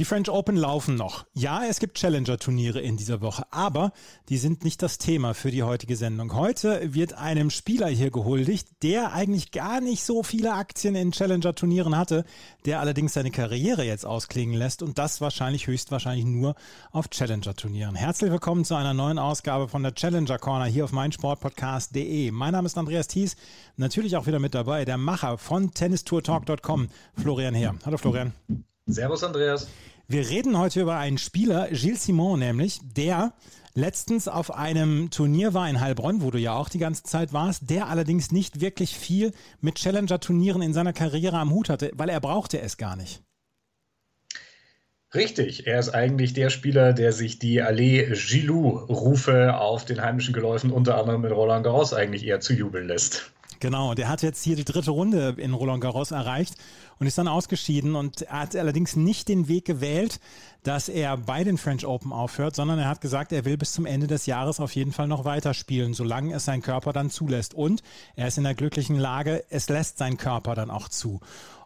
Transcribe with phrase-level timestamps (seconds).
[0.00, 1.26] Die French Open laufen noch.
[1.34, 3.92] Ja, es gibt Challenger-Turniere in dieser Woche, aber
[4.30, 6.34] die sind nicht das Thema für die heutige Sendung.
[6.34, 11.98] Heute wird einem Spieler hier gehuldigt, der eigentlich gar nicht so viele Aktien in Challenger-Turnieren
[11.98, 12.24] hatte,
[12.64, 16.54] der allerdings seine Karriere jetzt ausklingen lässt und das wahrscheinlich höchstwahrscheinlich nur
[16.92, 17.94] auf Challenger-Turnieren.
[17.94, 22.30] Herzlich willkommen zu einer neuen Ausgabe von der Challenger Corner hier auf meinsportpodcast.de.
[22.30, 23.36] Mein Name ist Andreas Thies,
[23.76, 26.88] natürlich auch wieder mit dabei, der Macher von tennistourtalk.com,
[27.20, 27.74] Florian Heer.
[27.84, 28.32] Hallo Florian.
[28.86, 29.68] Servus Andreas.
[30.10, 33.32] Wir reden heute über einen Spieler, Gilles Simon nämlich, der
[33.74, 37.70] letztens auf einem Turnier war in Heilbronn, wo du ja auch die ganze Zeit warst,
[37.70, 42.18] der allerdings nicht wirklich viel mit Challenger-Turnieren in seiner Karriere am Hut hatte, weil er
[42.18, 43.22] brauchte es gar nicht.
[45.14, 50.72] Richtig, er ist eigentlich der Spieler, der sich die Allee Gilou-Rufe auf den heimischen Geläufen
[50.72, 53.30] unter anderem mit Roland Garros eigentlich eher zu jubeln lässt.
[53.60, 56.54] Genau, der hat jetzt hier die dritte Runde in Roland Garros erreicht
[56.98, 60.18] und ist dann ausgeschieden und hat allerdings nicht den Weg gewählt,
[60.62, 63.84] dass er bei den French Open aufhört, sondern er hat gesagt, er will bis zum
[63.84, 67.52] Ende des Jahres auf jeden Fall noch weiterspielen, solange es sein Körper dann zulässt.
[67.52, 67.82] Und
[68.16, 71.20] er ist in der glücklichen Lage, es lässt sein Körper dann auch zu.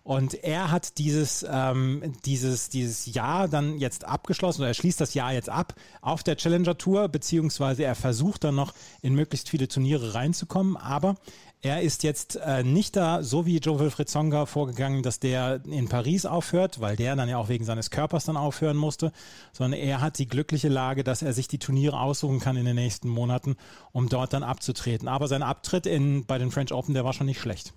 [0.05, 5.15] Und er hat dieses, ähm, dieses, dieses Jahr dann jetzt abgeschlossen, oder er schließt das
[5.15, 9.67] Jahr jetzt ab auf der Challenger Tour, beziehungsweise er versucht dann noch in möglichst viele
[9.67, 10.77] Turniere reinzukommen.
[10.77, 11.17] Aber
[11.65, 15.89] er ist jetzt äh, nicht da, so wie Joe Wilfried Songa vorgegangen, dass der in
[15.89, 19.13] Paris aufhört, weil der dann ja auch wegen seines Körpers dann aufhören musste,
[19.53, 22.77] sondern er hat die glückliche Lage, dass er sich die Turniere aussuchen kann in den
[22.77, 23.57] nächsten Monaten,
[23.93, 25.09] um dort dann abzutreten.
[25.09, 27.73] Aber sein Abtritt in, bei den French Open, der war schon nicht schlecht.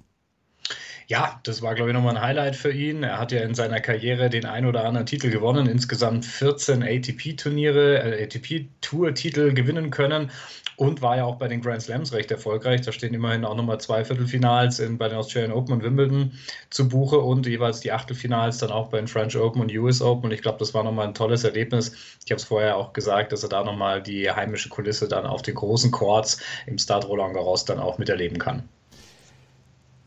[1.07, 3.03] Ja, das war, glaube ich, nochmal ein Highlight für ihn.
[3.03, 7.99] Er hat ja in seiner Karriere den ein oder anderen Titel gewonnen, insgesamt 14 ATP-Turniere,
[8.03, 10.29] äh, ATP-Tour-Titel gewinnen können
[10.77, 12.81] und war ja auch bei den Grand Slams recht erfolgreich.
[12.81, 16.31] Da stehen immerhin auch nochmal zwei Viertelfinals in, bei den Australian Open und Wimbledon
[16.69, 20.25] zu Buche und jeweils die Achtelfinals dann auch bei den French Open und US Open.
[20.25, 21.93] Und ich glaube, das war nochmal ein tolles Erlebnis.
[22.23, 25.41] Ich habe es vorher auch gesagt, dass er da nochmal die heimische Kulisse dann auf
[25.41, 28.69] den großen Courts im Stade Roland Garros dann auch miterleben kann.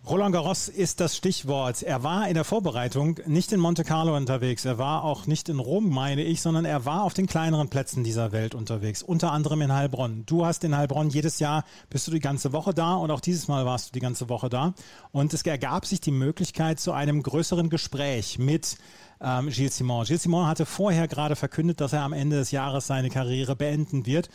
[0.09, 1.83] Roland Garros ist das Stichwort.
[1.83, 4.65] Er war in der Vorbereitung nicht in Monte Carlo unterwegs.
[4.65, 8.03] Er war auch nicht in Rom, meine ich, sondern er war auf den kleineren Plätzen
[8.03, 9.03] dieser Welt unterwegs.
[9.03, 10.25] Unter anderem in Heilbronn.
[10.25, 13.47] Du hast in Heilbronn jedes Jahr bist du die ganze Woche da und auch dieses
[13.47, 14.73] Mal warst du die ganze Woche da.
[15.13, 18.79] Und es ergab sich die Möglichkeit zu einem größeren Gespräch mit
[19.21, 20.07] ähm, Gilles Simon.
[20.07, 24.07] Gilles Simon hatte vorher gerade verkündet, dass er am Ende des Jahres seine Karriere beenden
[24.07, 24.31] wird.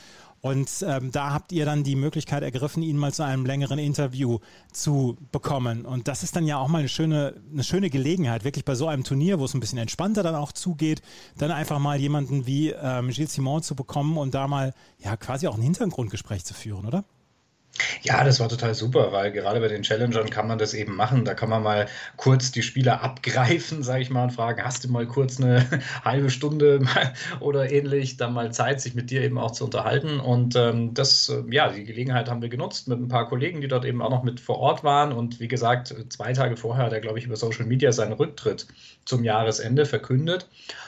[0.45, 4.37] Und ähm, da habt ihr dann die Möglichkeit ergriffen, ihn mal zu einem längeren Interview
[4.71, 5.87] zu bekommen.
[5.87, 8.87] Und das ist dann ja auch mal eine schöne, eine schöne Gelegenheit, wirklich bei so
[8.87, 11.01] einem Turnier, wo es ein bisschen entspannter dann auch zugeht,
[11.35, 15.47] dann einfach mal jemanden wie ähm, Gilles Simon zu bekommen und da mal ja quasi
[15.47, 17.05] auch ein Hintergrundgespräch zu führen, oder?
[18.03, 21.25] Ja, das war total super, weil gerade bei den Challengern kann man das eben machen.
[21.25, 24.91] Da kann man mal kurz die Spieler abgreifen, sage ich mal, und fragen, hast du
[24.91, 25.65] mal kurz eine
[26.05, 26.81] halbe Stunde
[27.41, 30.19] oder ähnlich, dann mal Zeit, sich mit dir eben auch zu unterhalten.
[30.19, 33.67] Und ähm, das, äh, ja, die Gelegenheit haben wir genutzt mit ein paar Kollegen, die
[33.67, 35.11] dort eben auch noch mit vor Ort waren.
[35.11, 38.67] Und wie gesagt, zwei Tage vorher hat er, glaube ich, über Social Media seinen Rücktritt
[39.03, 40.47] zum Jahresende verkündet.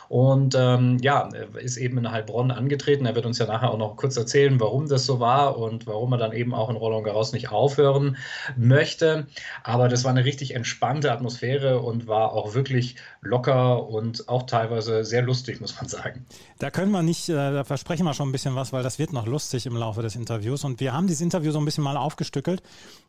[0.10, 3.06] Und ähm, ja, er ist eben in Heilbronn angetreten.
[3.06, 6.14] Er wird uns ja nachher auch noch kurz erzählen, warum das so war und warum
[6.14, 8.18] er dann eben auch in Roland Garros nicht aufhören
[8.56, 9.28] möchte.
[9.64, 15.04] Aber das war eine richtig entspannte Atmosphäre und war auch wirklich locker und auch teilweise
[15.04, 16.26] sehr lustig, muss man sagen.
[16.60, 19.14] Da können wir nicht, äh, da versprechen wir schon ein bisschen was, weil das wird
[19.14, 20.64] noch lustig im Laufe des Interviews.
[20.64, 22.64] Und wir haben dieses Interview so ein bisschen mal aufgestückelt,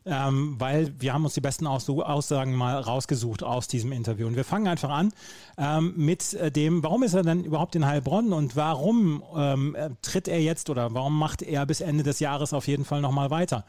[0.09, 4.27] ähm, weil wir haben uns die besten Aussagen mal rausgesucht aus diesem Interview.
[4.27, 5.13] Und wir fangen einfach an
[5.57, 10.29] ähm, mit äh, dem, warum ist er denn überhaupt in Heilbronn und warum ähm, tritt
[10.29, 13.65] er jetzt oder warum macht er bis Ende des Jahres auf jeden Fall nochmal weiter?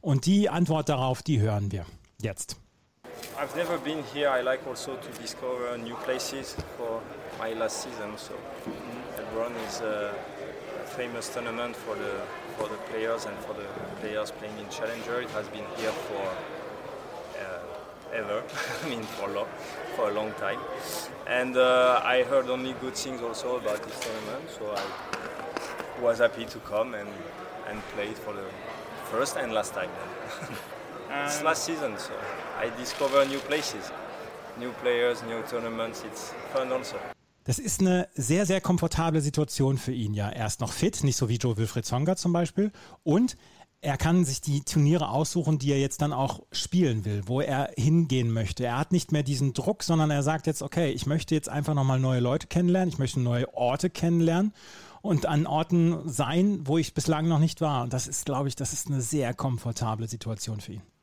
[0.00, 1.86] Und die Antwort darauf, die hören wir
[2.20, 2.56] jetzt.
[3.38, 4.28] I've never been here.
[4.28, 7.00] I like also to discover new places for
[7.38, 8.12] my last season.
[8.16, 8.34] So
[9.16, 10.12] Heilbronn is a
[10.96, 13.66] famous tournament for the for the players and for the
[14.00, 15.20] players playing in Challenger.
[15.20, 16.26] It has been here for
[17.40, 18.42] uh, ever.
[18.84, 19.46] I mean for long,
[19.96, 20.60] for a long time.
[21.26, 26.44] And uh, I heard only good things also about this tournament, so I was happy
[26.44, 27.08] to come and,
[27.68, 28.46] and play it for the
[29.10, 29.90] first and last time.
[31.24, 32.12] it's last season, so
[32.58, 33.90] I discover new places,
[34.58, 36.02] new players, new tournaments.
[36.04, 36.98] It's fun also.
[37.44, 40.28] Das ist eine sehr, sehr komfortable Situation für ihn ja.
[40.28, 42.72] Er ist noch fit, nicht so wie Joe Wilfried Songa zum Beispiel.
[43.02, 43.36] Und
[43.82, 47.70] er kann sich die Turniere aussuchen, die er jetzt dann auch spielen will, wo er
[47.76, 48.64] hingehen möchte.
[48.64, 51.74] Er hat nicht mehr diesen Druck, sondern er sagt jetzt, okay, ich möchte jetzt einfach
[51.74, 54.54] nochmal neue Leute kennenlernen, ich möchte neue Orte kennenlernen
[55.02, 57.82] und an Orten sein, wo ich bislang noch nicht war.
[57.82, 60.93] Und das ist, glaube ich, das ist eine sehr komfortable Situation für ihn.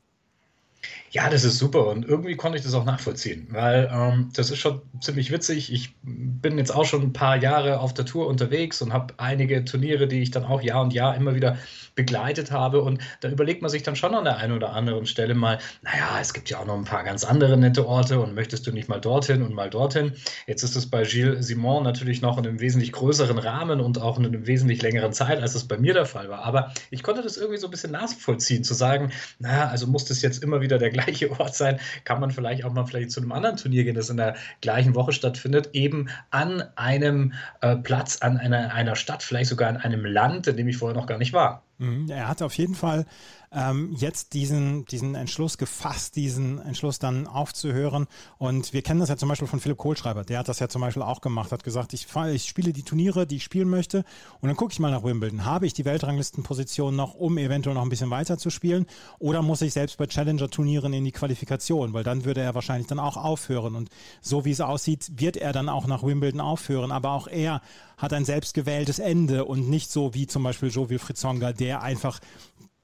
[1.10, 4.58] Ja, das ist super und irgendwie konnte ich das auch nachvollziehen, weil ähm, das ist
[4.58, 5.72] schon ziemlich witzig.
[5.72, 9.64] Ich bin jetzt auch schon ein paar Jahre auf der Tour unterwegs und habe einige
[9.64, 11.58] Turniere, die ich dann auch Jahr und Jahr immer wieder
[11.94, 15.34] begleitet habe und da überlegt man sich dann schon an der einen oder anderen Stelle
[15.34, 18.66] mal, naja, es gibt ja auch noch ein paar ganz andere nette Orte und möchtest
[18.66, 20.12] du nicht mal dorthin und mal dorthin.
[20.46, 24.18] Jetzt ist es bei Gilles Simon natürlich noch in einem wesentlich größeren Rahmen und auch
[24.18, 26.44] in einem wesentlich längeren Zeit, als es bei mir der Fall war.
[26.44, 30.22] Aber ich konnte das irgendwie so ein bisschen nachvollziehen, zu sagen, naja, also muss das
[30.22, 33.32] jetzt immer wieder der gleiche Ort sein, kann man vielleicht auch mal vielleicht zu einem
[33.32, 38.38] anderen Turnier gehen, das in der gleichen Woche stattfindet, eben an einem äh, Platz, an
[38.38, 41.32] einer, einer Stadt, vielleicht sogar in einem Land, in dem ich vorher noch gar nicht
[41.32, 41.62] war.
[41.78, 42.08] Mhm.
[42.08, 43.06] Er hat auf jeden Fall
[43.54, 48.06] ähm, jetzt diesen, diesen Entschluss gefasst, diesen Entschluss dann aufzuhören.
[48.38, 50.24] Und wir kennen das ja zum Beispiel von Philipp Kohlschreiber.
[50.24, 53.26] Der hat das ja zum Beispiel auch gemacht, hat gesagt, ich, ich spiele die Turniere,
[53.26, 54.04] die ich spielen möchte.
[54.40, 55.44] Und dann gucke ich mal nach Wimbledon.
[55.44, 58.86] Habe ich die Weltranglistenposition noch, um eventuell noch ein bisschen weiter zu spielen?
[59.18, 61.92] Oder muss ich selbst bei Challenger-Turnieren in die Qualifikation?
[61.92, 63.76] Weil dann würde er wahrscheinlich dann auch aufhören.
[63.76, 63.90] Und
[64.20, 66.90] so wie es aussieht, wird er dann auch nach Wimbledon aufhören.
[66.90, 67.60] Aber auch er
[68.02, 72.18] hat ein selbstgewähltes Ende und nicht so wie zum Beispiel Joe Wilfried Songa, der einfach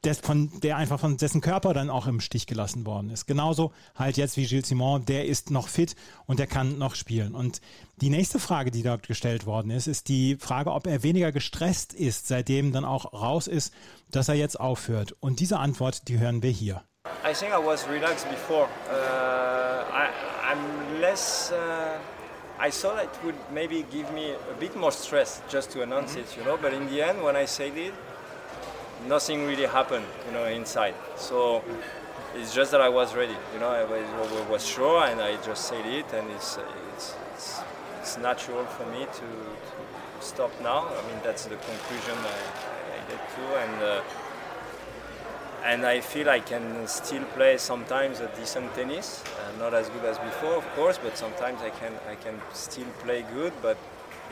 [0.05, 3.27] des, von, der einfach von dessen Körper dann auch im Stich gelassen worden ist.
[3.27, 5.97] Genauso halt jetzt wie Gilles Simon, der ist noch fit
[6.27, 7.35] und der kann noch spielen.
[7.35, 7.61] Und
[8.01, 11.95] die nächste Frage, die dort gestellt worden ist, ist die Frage, ob er weniger gestresst
[11.95, 13.73] ist, seitdem dann auch raus ist,
[14.11, 15.17] dass er jetzt aufhört.
[15.21, 16.85] Und diese Antwort, die hören wir hier.
[17.25, 18.69] I think I was relaxed before.
[18.91, 20.09] Uh, I,
[20.45, 21.53] I'm less.
[21.53, 21.99] Uh,
[22.61, 26.19] I thought it would maybe give me a bit more stress just to announce mm
[26.19, 26.31] -hmm.
[26.31, 26.57] it, you know.
[26.59, 27.93] But in the end, when I said it,
[29.07, 30.95] nothing really happened, you know, inside.
[31.17, 31.63] So
[32.35, 35.67] it's just that I was ready, you know, I was, was sure and I just
[35.67, 36.59] said it and it's,
[36.97, 37.61] it's, it's,
[38.01, 39.79] it's natural for me to, to,
[40.21, 40.89] stop now.
[40.89, 42.39] I mean, that's the conclusion I,
[42.97, 44.03] I get to and uh,
[45.65, 50.05] and I feel I can still play sometimes a decent tennis, uh, not as good
[50.05, 53.77] as before, of course, but sometimes I can I can still play good, but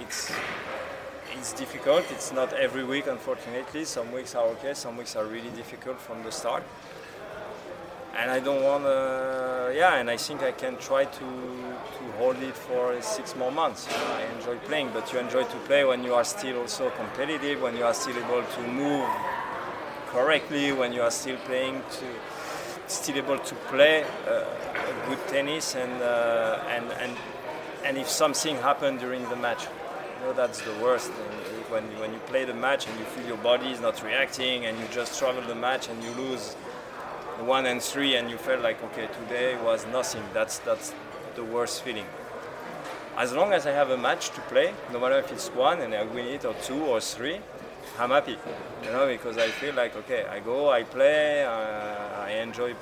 [0.00, 0.32] it's
[1.32, 2.05] it's difficult.
[2.11, 3.84] It's not every week, unfortunately.
[3.84, 6.62] Some weeks are okay, some weeks are really difficult from the start.
[8.17, 12.43] And I don't want to, yeah, and I think I can try to, to hold
[12.43, 13.87] it for six more months.
[13.90, 17.76] I enjoy playing, but you enjoy to play when you are still also competitive, when
[17.76, 19.06] you are still able to move
[20.06, 22.06] correctly, when you are still playing to,
[22.87, 24.44] still able to play uh,
[25.06, 27.17] good tennis, and, uh, and, and,
[27.84, 29.67] and if something happened during the match,
[30.20, 31.10] know that's the worst.
[31.68, 34.78] when, when you play the match and you feel your body is not reacting and
[34.78, 36.54] you just struggle the match and you lose
[37.40, 40.22] one and three and you feel like okay today was nothing.
[40.32, 40.94] That's that's
[41.34, 42.06] the worst feeling.
[43.16, 45.94] As long as I have a match to play, no matter if it's one and
[45.94, 47.40] I win it or two or three,
[47.98, 48.36] I'm happy.
[48.84, 52.74] You know because I feel like okay I go I play uh, I enjoy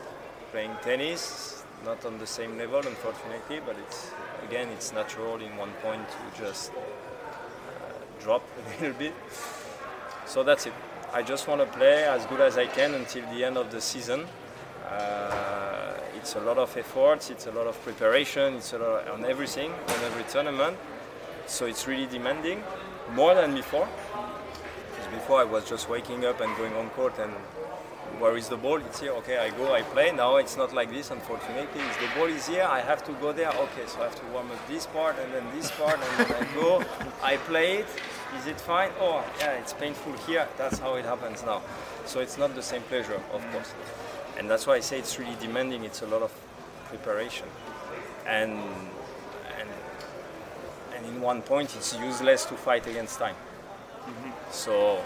[0.50, 4.10] playing tennis not on the same level unfortunately but it's
[4.46, 6.72] again it's natural in one point to just
[8.24, 9.12] drop a little bit.
[10.26, 10.72] So that's it.
[11.12, 13.80] I just want to play as good as I can until the end of the
[13.80, 14.26] season.
[14.88, 19.24] Uh, it's a lot of effort, it's a lot of preparation, it's a lot on
[19.26, 20.76] everything, on every tournament.
[21.46, 22.64] So it's really demanding,
[23.12, 23.86] more than before.
[24.90, 27.32] Because before I was just waking up and going on court and
[28.18, 28.76] where is the ball?
[28.76, 29.12] It's here.
[29.12, 30.12] Okay, I go, I play.
[30.12, 31.82] Now it's not like this, unfortunately.
[31.82, 33.50] If the ball is here, I have to go there.
[33.50, 36.42] Okay, so I have to warm up this part and then this part, and then
[36.42, 36.82] I go.
[37.22, 37.86] I play it.
[38.38, 38.90] Is it fine?
[39.00, 40.48] Oh, yeah, it's painful here.
[40.58, 41.62] That's how it happens now.
[42.04, 43.72] So it's not the same pleasure, of course.
[44.38, 45.84] And that's why I say it's really demanding.
[45.84, 46.32] It's a lot of
[46.88, 47.46] preparation,
[48.26, 48.52] and
[49.58, 49.68] and
[50.96, 53.36] and in one point, it's useless to fight against time.
[53.36, 54.30] Mm-hmm.
[54.50, 55.00] So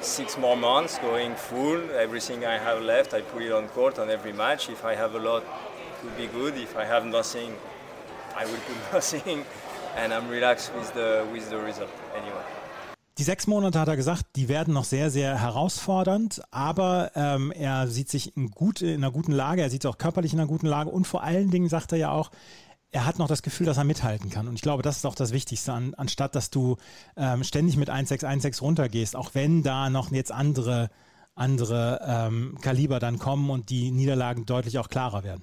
[0.00, 1.80] six more months going full.
[1.92, 4.68] Everything I have left, I put it on court on every match.
[4.68, 6.56] If I have a lot, it would be good.
[6.56, 7.54] If I have nothing,
[8.36, 9.44] I will put nothing,
[9.98, 12.44] and I'm relaxed with the with the result anyway.
[13.18, 17.88] Die sechs Monate hat er gesagt, die werden noch sehr, sehr herausfordernd, aber ähm, er
[17.88, 20.46] sieht sich in, gut, in einer guten Lage, er sieht sich auch körperlich in einer
[20.46, 22.30] guten Lage und vor allen Dingen sagt er ja auch,
[22.92, 24.46] er hat noch das Gefühl, dass er mithalten kann.
[24.46, 26.76] Und ich glaube, das ist auch das Wichtigste, an, anstatt dass du
[27.16, 30.88] ähm, ständig mit 1-6-1-6 runtergehst, auch wenn da noch jetzt andere,
[31.34, 35.42] andere ähm, Kaliber dann kommen und die Niederlagen deutlich auch klarer werden.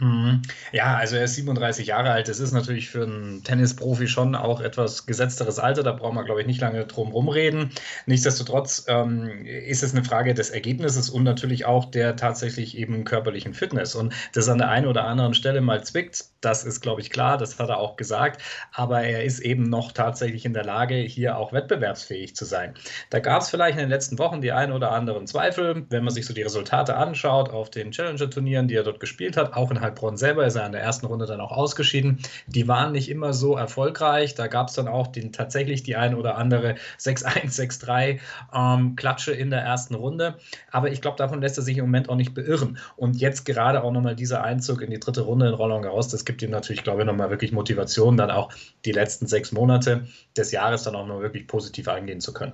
[0.00, 0.42] Mhm.
[0.72, 2.28] Ja, also er ist 37 Jahre alt.
[2.28, 5.82] Das ist natürlich für einen Tennisprofi schon auch etwas gesetzteres Alter.
[5.82, 7.70] Da brauchen wir, glaube ich, nicht lange drum rumreden.
[8.06, 13.52] Nichtsdestotrotz ähm, ist es eine Frage des Ergebnisses und natürlich auch der tatsächlich eben körperlichen
[13.52, 13.94] Fitness.
[13.94, 17.36] Und das an der einen oder anderen Stelle mal zwickt, das ist, glaube ich, klar.
[17.36, 18.42] Das hat er auch gesagt.
[18.72, 22.74] Aber er ist eben noch tatsächlich in der Lage, hier auch wettbewerbsfähig zu sein.
[23.10, 26.14] Da gab es vielleicht in den letzten Wochen die ein oder anderen Zweifel, wenn man
[26.14, 29.81] sich so die Resultate anschaut auf den Challenger-Turnieren, die er dort gespielt hat, auch in
[29.82, 32.20] Heilbronn selber ist er in der ersten Runde dann auch ausgeschieden.
[32.46, 34.34] Die waren nicht immer so erfolgreich.
[34.34, 38.20] Da gab es dann auch den, tatsächlich die ein oder andere 6-1, 6-3
[38.54, 40.36] ähm, Klatsche in der ersten Runde.
[40.70, 42.78] Aber ich glaube, davon lässt er sich im Moment auch nicht beirren.
[42.96, 46.24] Und jetzt gerade auch nochmal dieser Einzug in die dritte Runde in Roland Garros, das
[46.24, 48.52] gibt ihm natürlich, glaube ich, nochmal wirklich Motivation, dann auch
[48.84, 52.52] die letzten sechs Monate des Jahres dann auch noch wirklich positiv eingehen zu können.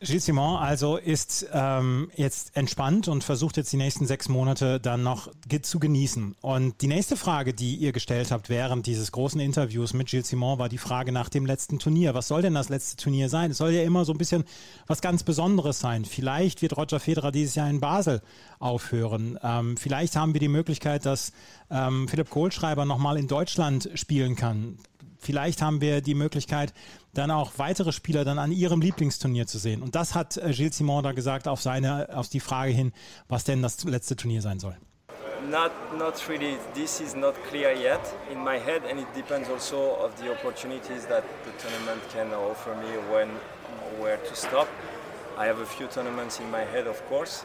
[0.00, 5.02] Gilles Simon also ist ähm, jetzt entspannt und versucht jetzt die nächsten sechs Monate dann
[5.02, 5.30] noch
[5.62, 6.36] zu genießen.
[6.42, 10.58] Und die nächste Frage, die ihr gestellt habt während dieses großen Interviews mit Gilles Simon,
[10.58, 12.12] war die Frage nach dem letzten Turnier.
[12.12, 13.50] Was soll denn das letzte Turnier sein?
[13.50, 14.44] Es soll ja immer so ein bisschen
[14.86, 16.04] was ganz Besonderes sein.
[16.04, 18.20] Vielleicht wird Roger Federer dieses Jahr in Basel
[18.58, 19.38] aufhören.
[19.42, 21.32] Ähm, vielleicht haben wir die Möglichkeit, dass
[21.70, 24.78] ähm, Philipp Kohlschreiber nochmal in Deutschland spielen kann.
[25.26, 26.72] Vielleicht haben wir die Möglichkeit,
[27.12, 29.82] dann auch weitere Spieler dann an ihrem Lieblingsturnier zu sehen.
[29.82, 32.92] Und das hat äh, Gilles Simon da gesagt auf seine, auf die Frage hin,
[33.28, 34.76] was denn das letzte Turnier sein soll.
[35.50, 36.58] Not, not really.
[36.74, 41.06] This is not clear yet in my head, and it depends also of the opportunities
[41.06, 43.28] that the tournament can offer me when,
[44.00, 44.68] where to stop.
[45.36, 47.44] I have a few tournaments in my head, of course.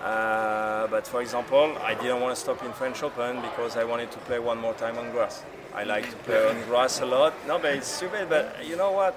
[0.00, 4.12] Uh, but for example, I didn't want to stop in French Open because I wanted
[4.12, 5.42] to play one more time on grass.
[5.76, 7.34] I like to play on grass a lot.
[7.46, 8.30] No, but it's stupid.
[8.30, 9.14] But you know what?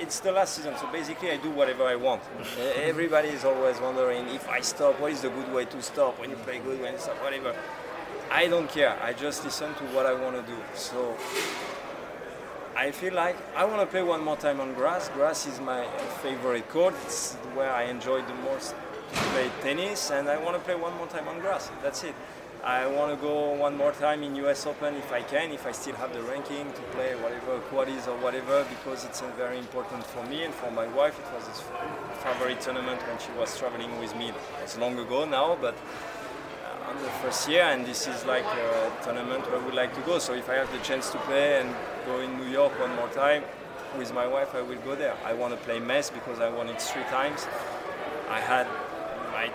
[0.00, 2.22] It's the last season, so basically I do whatever I want.
[2.74, 6.18] Everybody is always wondering if I stop, what is the good way to stop?
[6.18, 7.54] When you play good, when you stop, whatever.
[8.30, 8.98] I don't care.
[9.02, 10.58] I just listen to what I want to do.
[10.74, 11.16] So
[12.74, 15.10] I feel like I want to play one more time on grass.
[15.10, 15.86] Grass is my
[16.22, 16.94] favorite court.
[17.04, 18.74] It's where I enjoy the most
[19.12, 21.70] to play tennis, and I want to play one more time on grass.
[21.82, 22.14] That's it.
[22.62, 25.72] I want to go one more time in US Open if I can, if I
[25.72, 30.22] still have the ranking to play whatever qualies or whatever, because it's very important for
[30.26, 31.18] me and for my wife.
[31.18, 31.62] It was his
[32.22, 34.32] favorite tournament when she was traveling with me.
[34.62, 38.92] It's long ago now, but uh, on the first year, and this is like a
[39.02, 40.18] tournament where I would like to go.
[40.18, 41.74] So if I have the chance to play and
[42.04, 43.42] go in New York one more time
[43.96, 45.16] with my wife, I will go there.
[45.24, 47.46] I want to play Metz because I won it three times.
[48.28, 48.66] I had
[49.32, 49.50] my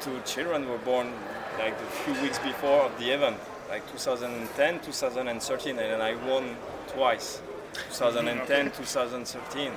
[0.00, 1.12] two children were born
[1.58, 3.36] like a few weeks before of the event,
[3.68, 6.56] like 2010, 2013, and then I won
[6.88, 7.42] twice,
[7.90, 9.72] 2010, 2013.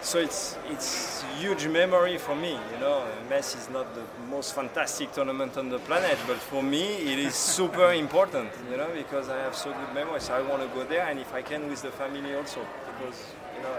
[0.00, 2.52] So it's it's huge memory for me.
[2.52, 6.84] You know, Metz is not the most fantastic tournament on the planet, but for me
[7.12, 8.50] it is super important.
[8.70, 10.30] You know, because I have so good memories.
[10.30, 13.62] I want to go there, and if I can with the family also, because you
[13.62, 13.74] know.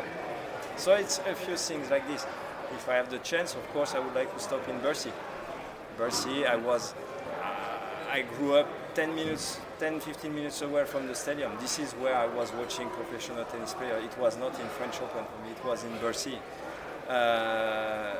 [0.75, 2.25] So it's a few things like this.
[2.75, 5.11] If I have the chance, of course, I would like to stop in Bercy.
[5.97, 6.93] Bercy, I was
[8.11, 11.51] I grew up 10 minutes, 10, 15 minutes away from the stadium.
[11.61, 13.97] This is where I was watching professional tennis player.
[13.97, 16.39] It was not in French Open for me, it was in Bercy.
[17.07, 18.15] Uh,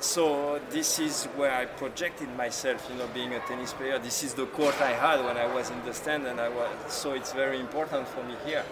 [0.00, 3.98] so this is where I projected myself, you know, being a tennis player.
[3.98, 6.70] This is the court I had when I was in the stand, and I was
[6.88, 8.64] so it's very important for me here.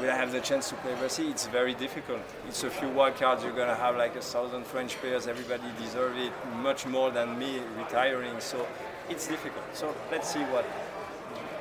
[0.00, 1.28] Will I have the chance to play Bercy?
[1.28, 2.22] It's very difficult.
[2.48, 3.44] It's a few wild cards.
[3.44, 5.26] You're gonna have like a thousand French players.
[5.26, 8.40] Everybody deserves it much more than me retiring.
[8.40, 8.66] So
[9.08, 9.64] it's difficult.
[9.74, 10.64] So let's see what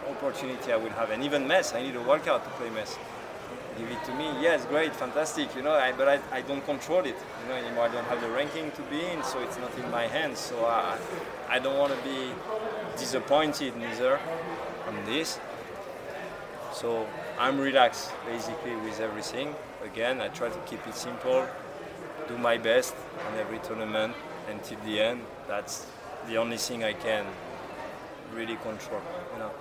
[0.09, 1.11] opportunity I will have.
[1.11, 2.97] And even Metz, I need a card to play Metz.
[3.77, 4.25] Give it to me.
[4.41, 5.55] Yes, great, fantastic.
[5.55, 7.15] You know, I, but I, I don't control it.
[7.41, 7.85] You know anymore.
[7.85, 10.39] I don't have the ranking to be in, so it's not in my hands.
[10.39, 10.97] So I,
[11.49, 12.31] I don't want to be
[12.97, 14.19] disappointed neither
[14.87, 15.39] on this.
[16.73, 19.55] So I'm relaxed basically with everything.
[19.83, 21.47] Again, I try to keep it simple,
[22.27, 22.95] do my best
[23.27, 24.13] on every tournament
[24.49, 25.21] until the end.
[25.47, 25.85] That's
[26.27, 27.25] the only thing I can
[28.33, 29.01] really control.
[29.33, 29.51] You know.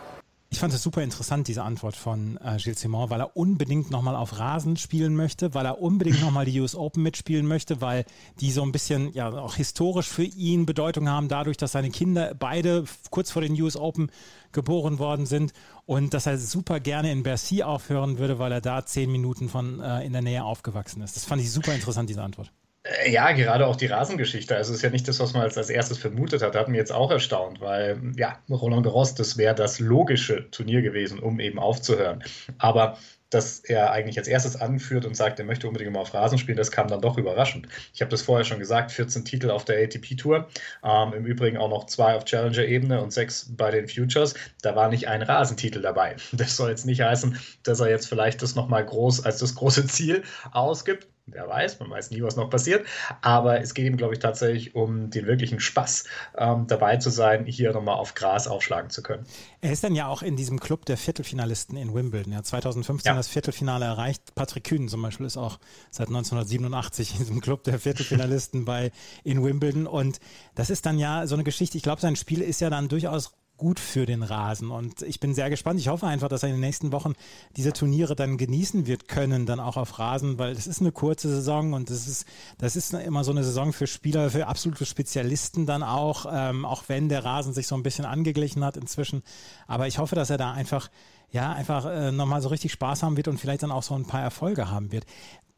[0.52, 4.16] Ich fand es super interessant, diese Antwort von äh, Gilles Simon, weil er unbedingt nochmal
[4.16, 8.04] auf Rasen spielen möchte, weil er unbedingt nochmal die US Open mitspielen möchte, weil
[8.40, 12.35] die so ein bisschen ja auch historisch für ihn Bedeutung haben, dadurch, dass seine Kinder
[12.37, 14.11] beide kurz vor den US Open
[14.50, 15.52] geboren worden sind
[15.87, 19.78] und dass er super gerne in Bercy aufhören würde, weil er da zehn Minuten von
[19.80, 21.14] äh, in der Nähe aufgewachsen ist.
[21.14, 22.50] Das fand ich super interessant, diese Antwort.
[22.82, 24.56] Äh, ja, gerade auch die Rasengeschichte.
[24.56, 26.54] Also es ist ja nicht das, was man als, als erstes vermutet hat.
[26.54, 30.82] Das hat mich jetzt auch erstaunt, weil ja, Roland Garros, das wäre das logische Turnier
[30.82, 32.25] gewesen, um eben aufzuhören.
[32.58, 32.99] Aber
[33.30, 36.58] dass er eigentlich als erstes anführt und sagt, er möchte unbedingt mal auf Rasen spielen,
[36.58, 37.68] das kam dann doch überraschend.
[37.94, 40.49] Ich habe das vorher schon gesagt, 14 Titel auf der ATP-Tour,
[40.82, 44.34] ähm, im Übrigen auch noch zwei auf Challenger-Ebene und sechs bei den Futures.
[44.62, 46.16] Da war nicht ein Rasentitel dabei.
[46.32, 49.87] Das soll jetzt nicht heißen, dass er jetzt vielleicht das nochmal groß als das große
[49.87, 51.06] Ziel ausgibt.
[51.32, 52.87] Wer weiß, man weiß nie, was noch passiert.
[53.22, 56.04] Aber es geht ihm, glaube ich, tatsächlich um den wirklichen Spaß,
[56.37, 59.26] ähm, dabei zu sein, hier nochmal auf Gras aufschlagen zu können.
[59.60, 62.32] Er ist dann ja auch in diesem Club der Viertelfinalisten in Wimbledon.
[62.32, 63.16] Er hat 2015 ja.
[63.16, 64.34] das Viertelfinale erreicht.
[64.34, 65.58] Patrick Kühn zum Beispiel ist auch
[65.90, 68.90] seit 1987 in diesem Club der Viertelfinalisten bei
[69.25, 69.87] in Wimbledon.
[69.87, 70.20] Und
[70.54, 71.76] das ist dann ja so eine Geschichte.
[71.76, 74.71] Ich glaube, sein Spiel ist ja dann durchaus gut für den Rasen.
[74.71, 75.79] Und ich bin sehr gespannt.
[75.79, 77.12] Ich hoffe einfach, dass er in den nächsten Wochen
[77.57, 81.29] diese Turniere dann genießen wird können, dann auch auf Rasen, weil es ist eine kurze
[81.29, 82.26] Saison und das ist,
[82.57, 86.85] das ist immer so eine Saison für Spieler, für absolute Spezialisten dann auch, ähm, auch
[86.88, 89.23] wenn der Rasen sich so ein bisschen angeglichen hat inzwischen.
[89.67, 90.88] Aber ich hoffe, dass er da einfach
[91.32, 94.06] ja, einfach äh, nochmal so richtig Spaß haben wird und vielleicht dann auch so ein
[94.06, 95.04] paar Erfolge haben wird.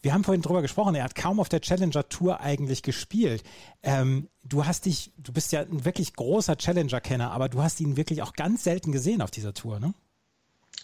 [0.03, 3.45] Wir haben vorhin drüber gesprochen, er hat kaum auf der Challenger Tour eigentlich gespielt.
[3.85, 7.97] Ähm, du hast dich, du bist ja ein wirklich großer Challenger-Kenner, aber du hast ihn
[7.97, 9.95] wirklich auch ganz selten gesehen auf dieser Tour, ne?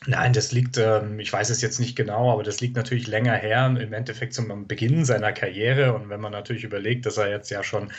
[0.07, 3.35] Nein, das liegt, ähm, ich weiß es jetzt nicht genau, aber das liegt natürlich länger
[3.35, 5.93] her, im Endeffekt zum Beginn seiner Karriere.
[5.93, 7.90] Und wenn man natürlich überlegt, dass er jetzt ja schon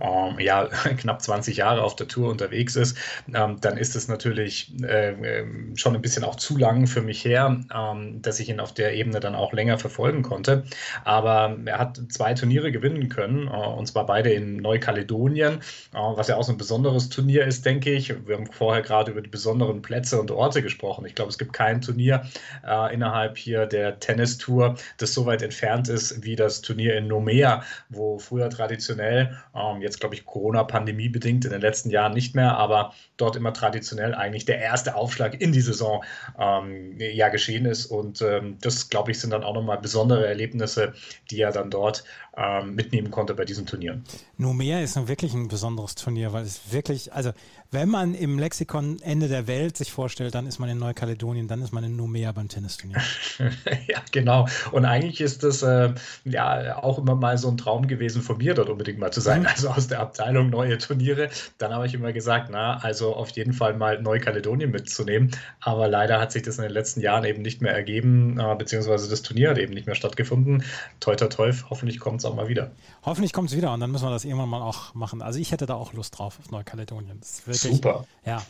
[0.00, 0.66] ähm, ja,
[0.98, 2.98] knapp 20 Jahre auf der Tour unterwegs ist,
[3.34, 5.44] ähm, dann ist es natürlich äh,
[5.76, 8.94] schon ein bisschen auch zu lang für mich her, ähm, dass ich ihn auf der
[8.94, 10.64] Ebene dann auch länger verfolgen konnte.
[11.04, 15.60] Aber er hat zwei Turniere gewinnen können, äh, und zwar beide in Neukaledonien, äh,
[15.92, 18.14] was ja auch so ein besonderes Turnier ist, denke ich.
[18.26, 21.06] Wir haben vorher gerade über die besonderen Plätze und Orte gesprochen.
[21.06, 22.24] Ich glaube, es gibt gibt kein Turnier
[22.66, 27.62] äh, innerhalb hier der Tennistour, das so weit entfernt ist wie das Turnier in Nomea,
[27.88, 32.56] wo früher traditionell, ähm, jetzt glaube ich Corona-Pandemie bedingt in den letzten Jahren nicht mehr,
[32.56, 36.04] aber dort immer traditionell eigentlich der erste Aufschlag in die Saison
[36.38, 37.86] ähm, ja geschehen ist.
[37.86, 40.94] Und ähm, das, glaube ich, sind dann auch nochmal besondere Erlebnisse,
[41.30, 42.04] die er dann dort
[42.36, 44.04] ähm, mitnehmen konnte bei diesen Turnieren.
[44.36, 47.32] Nomea ist nun wirklich ein besonderes Turnier, weil es wirklich, also
[47.70, 51.62] wenn man im Lexikon Ende der Welt sich vorstellt, dann ist man in Neukaledonien, dann
[51.62, 52.98] ist man in Nomea beim Tennisturnier.
[53.88, 54.46] ja, genau.
[54.72, 55.92] Und eigentlich ist das äh,
[56.24, 59.40] ja auch immer mal so ein Traum gewesen von mir, dort unbedingt mal zu sein.
[59.40, 59.46] Mhm.
[59.46, 61.28] Also aus der Abteilung neue Turniere.
[61.58, 65.32] Dann habe ich immer gesagt, na, also auf jeden Fall mal Neukaledonien mitzunehmen.
[65.60, 69.08] Aber leider hat sich das in den letzten Jahren eben nicht mehr ergeben, äh, beziehungsweise
[69.08, 70.64] das Turnier hat eben nicht mehr stattgefunden.
[71.00, 72.70] Toi, toi, toi, hoffentlich kommt es auch mal wieder.
[73.02, 75.22] Hoffentlich kommt es wieder und dann müssen wir das irgendwann mal auch machen.
[75.22, 77.20] Also ich hätte da auch Lust drauf auf Neukaledonien.
[77.44, 78.04] Wirklich, Super.
[78.24, 78.42] Ja,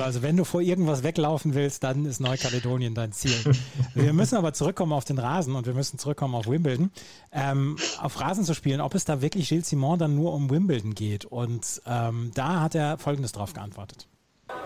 [0.00, 3.54] also wenn du vor irgendwas weglaufen willst, dann ist Neukaledonien dein Ziel.
[3.94, 6.90] wir müssen aber zurückkommen auf den Rasen und wir müssen zurückkommen auf Wimbledon.
[7.32, 10.94] Ähm, auf Rasen zu spielen, ob es da wirklich Gilles Simon dann nur um Wimbledon
[10.94, 11.24] geht.
[11.24, 14.06] Und ähm, da hat er Folgendes drauf geantwortet.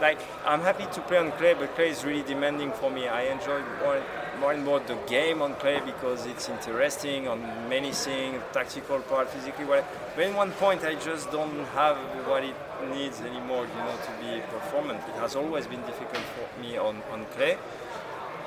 [0.00, 3.08] like I'm happy to play on clay, but clay is really demanding for me.
[3.08, 4.02] I enjoy more,
[4.40, 9.28] more and more the game on clay because it's interesting on many things, tactical part,
[9.30, 9.64] physically.
[9.66, 9.84] But
[10.18, 12.54] in one point, I just don't have what it
[12.86, 15.00] needs anymore, you know, to be performant.
[15.08, 17.58] It has always been difficult for me on, on clay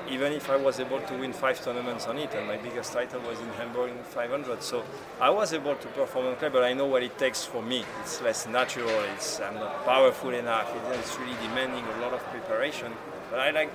[0.10, 3.22] even if I was able to win five tournaments on it, and my biggest title
[3.22, 4.64] was in Hamburg in 500.
[4.64, 4.84] So
[5.20, 7.86] I was able to perform on clay, but I know what it takes for me.
[8.02, 8.90] It's less natural.
[9.16, 10.72] It's I'm not powerful enough.
[10.94, 12.92] It's really demanding a lot of preparation.
[13.30, 13.72] But I like,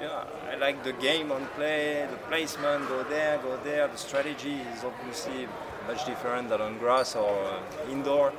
[0.00, 3.88] you know, I like the game on clay, the placement, go there, go there.
[3.88, 5.48] The strategy is obviously
[5.86, 8.32] much different than on grass or uh, indoor.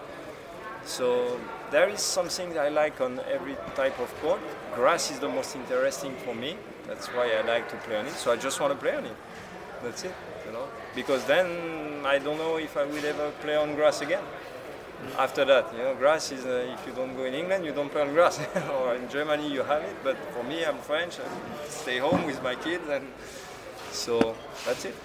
[0.90, 4.42] So there is something I like on every type of court.
[4.74, 6.58] Grass is the most interesting for me
[6.90, 8.14] that's why I like to play on it.
[8.14, 9.16] So I just want to play on it.
[9.84, 10.14] That's it,
[10.46, 10.68] you know.
[10.96, 14.24] Because then I don't know if I will ever play on grass again.
[15.18, 17.92] After that, you know, grass is uh, if you don't go in England, you don't
[17.92, 18.40] play on grass.
[18.82, 19.96] or in Germany, you have it.
[20.04, 21.20] But for me, I'm French.
[21.20, 23.06] I stay home with my kids, and
[23.92, 24.96] so that's it.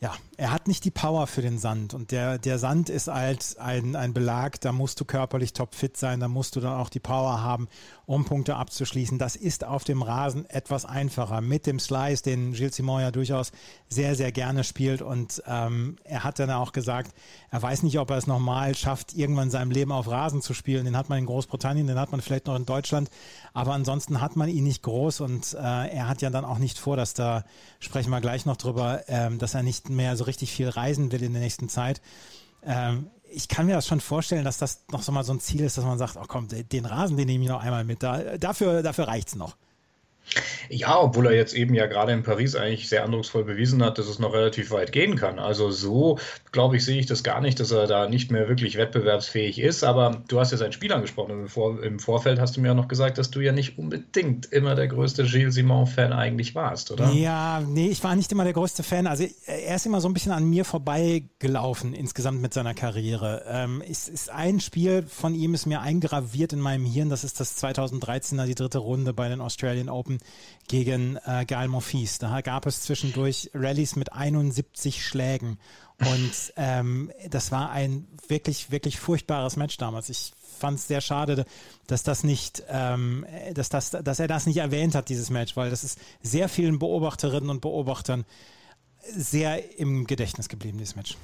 [0.00, 1.92] Ja, er hat nicht die Power für den Sand.
[1.92, 6.20] Und der, der Sand ist halt ein, ein Belag, da musst du körperlich topfit sein,
[6.20, 7.66] da musst du dann auch die Power haben,
[8.06, 9.18] um Punkte abzuschließen.
[9.18, 11.40] Das ist auf dem Rasen etwas einfacher.
[11.40, 13.50] Mit dem Slice, den Gilles Simon ja durchaus
[13.88, 15.02] sehr, sehr gerne spielt.
[15.02, 17.12] Und ähm, er hat dann auch gesagt,
[17.50, 20.54] er weiß nicht, ob er es nochmal schafft, irgendwann in seinem Leben auf Rasen zu
[20.54, 20.84] spielen.
[20.84, 23.10] Den hat man in Großbritannien, den hat man vielleicht noch in Deutschland,
[23.52, 25.22] aber ansonsten hat man ihn nicht groß.
[25.22, 27.44] Und äh, er hat ja dann auch nicht vor, dass da,
[27.80, 31.22] sprechen wir gleich noch drüber, ähm, dass er nicht mehr so richtig viel reisen will
[31.22, 32.00] in der nächsten Zeit.
[32.64, 35.60] Ähm, ich kann mir das schon vorstellen, dass das noch so mal so ein Ziel
[35.60, 38.02] ist, dass man sagt, oh komm, den Rasen, den nehme ich noch einmal mit.
[38.02, 39.56] Da, dafür dafür reicht es noch.
[40.68, 44.06] Ja, obwohl er jetzt eben ja gerade in Paris eigentlich sehr eindrucksvoll bewiesen hat, dass
[44.06, 45.38] es noch relativ weit gehen kann.
[45.38, 46.18] Also so,
[46.52, 49.84] glaube ich, sehe ich das gar nicht, dass er da nicht mehr wirklich wettbewerbsfähig ist.
[49.84, 51.32] Aber du hast ja seinen Spiel angesprochen.
[51.32, 54.46] Im, Vor Im Vorfeld hast du mir ja noch gesagt, dass du ja nicht unbedingt
[54.52, 57.10] immer der größte Gilles Simon-Fan eigentlich warst, oder?
[57.12, 59.06] Ja, nee, ich war nicht immer der größte Fan.
[59.06, 63.44] Also er ist immer so ein bisschen an mir vorbeigelaufen insgesamt mit seiner Karriere.
[63.48, 67.08] Ähm, es ist ein Spiel von ihm ist mir eingraviert in meinem Hirn.
[67.08, 70.17] Das ist das 2013er, die dritte Runde bei den Australian Open
[70.68, 72.18] gegen äh, Gael Monfils.
[72.18, 75.58] Da gab es zwischendurch Rallyes mit 71 Schlägen.
[76.00, 80.08] Und ähm, das war ein wirklich, wirklich furchtbares Match damals.
[80.08, 81.44] Ich fand es sehr schade,
[81.86, 85.70] dass das nicht, ähm, dass, das, dass er das nicht erwähnt hat, dieses Match, weil
[85.70, 88.24] das ist sehr vielen Beobachterinnen und Beobachtern
[89.16, 91.16] sehr im Gedächtnis geblieben, dieses Match.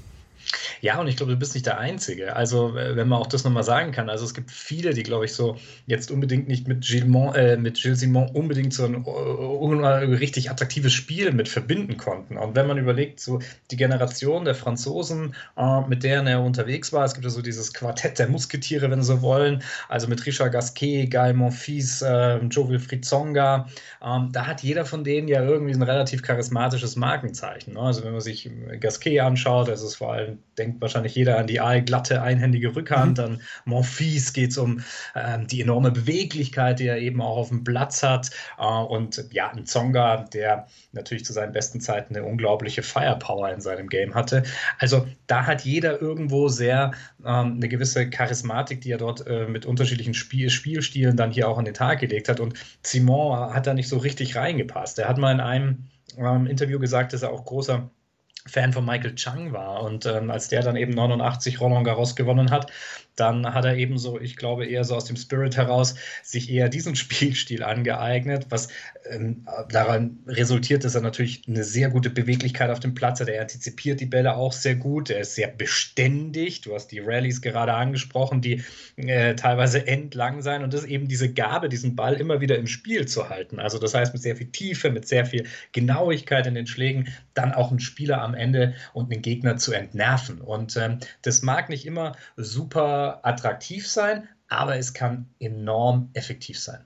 [0.81, 2.37] Ja, und ich glaube, du bist nicht der Einzige.
[2.37, 5.25] Also, äh, wenn man auch das nochmal sagen kann, also es gibt viele, die, glaube
[5.25, 9.05] ich, so jetzt unbedingt nicht mit Gilles, Mon, äh, mit Gilles Simon unbedingt so ein
[9.07, 12.37] uh, richtig attraktives Spiel mit verbinden konnten.
[12.37, 13.41] Und wenn man überlegt, so
[13.71, 17.73] die Generation der Franzosen, äh, mit deren er unterwegs war, es gibt ja so dieses
[17.73, 22.69] Quartett der Musketiere, wenn sie so wollen, also mit Richard Gasquet, Guy Monfils, äh, Joe
[22.69, 23.69] Wilfried Zonga,
[24.03, 27.75] ähm, da hat jeder von denen ja irgendwie ein relativ charismatisches Markenzeichen.
[27.75, 27.81] Ne?
[27.81, 31.61] Also, wenn man sich Gasquet anschaut, das ist vor allem denkt wahrscheinlich jeder an die
[31.61, 33.19] aalglatte, einhändige Rückhand.
[33.19, 33.25] Mhm.
[33.25, 34.81] An Monfils geht es um
[35.15, 38.31] ähm, die enorme Beweglichkeit, die er eben auch auf dem Platz hat.
[38.59, 43.61] Äh, und ja, ein Zonga, der natürlich zu seinen besten Zeiten eine unglaubliche Firepower in
[43.61, 44.45] seinem Game hatte.
[44.79, 46.93] Also da hat jeder irgendwo sehr
[47.25, 51.59] ähm, eine gewisse Charismatik, die er dort äh, mit unterschiedlichen Spiel Spielstilen dann hier auch
[51.59, 52.41] an den Tag gelegt hat.
[52.41, 54.99] Und Simon hat da nicht so richtig reingepasst.
[54.99, 55.85] Er hat mal in einem
[56.19, 57.91] ähm, Interview gesagt, dass er auch großer
[58.47, 59.83] Fan von Michael Chang war.
[59.83, 62.71] Und ähm, als der dann eben 89 Roland Garros gewonnen hat,
[63.17, 66.69] dann hat er eben so, ich glaube, eher so aus dem Spirit heraus sich eher
[66.69, 68.69] diesen Spielstil angeeignet, was
[69.09, 73.29] ähm, daran resultiert, dass er natürlich eine sehr gute Beweglichkeit auf dem Platz hat.
[73.29, 75.11] Er antizipiert die Bälle auch sehr gut.
[75.11, 76.63] Er ist sehr beständig.
[76.63, 78.63] Du hast die Rallyes gerade angesprochen, die
[78.97, 80.63] äh, teilweise endlang sein.
[80.63, 83.61] Und das ist eben diese Gabe, diesen Ball immer wieder im Spiel zu halten.
[83.61, 87.53] Also das heißt, mit sehr viel Tiefe, mit sehr viel Genauigkeit in den Schlägen, dann
[87.53, 90.41] auch einen Spieler am Ende und einen Gegner zu entnerven.
[90.41, 96.85] Und ähm, das mag nicht immer super attraktiv sein, aber es kann enorm effektiv sein.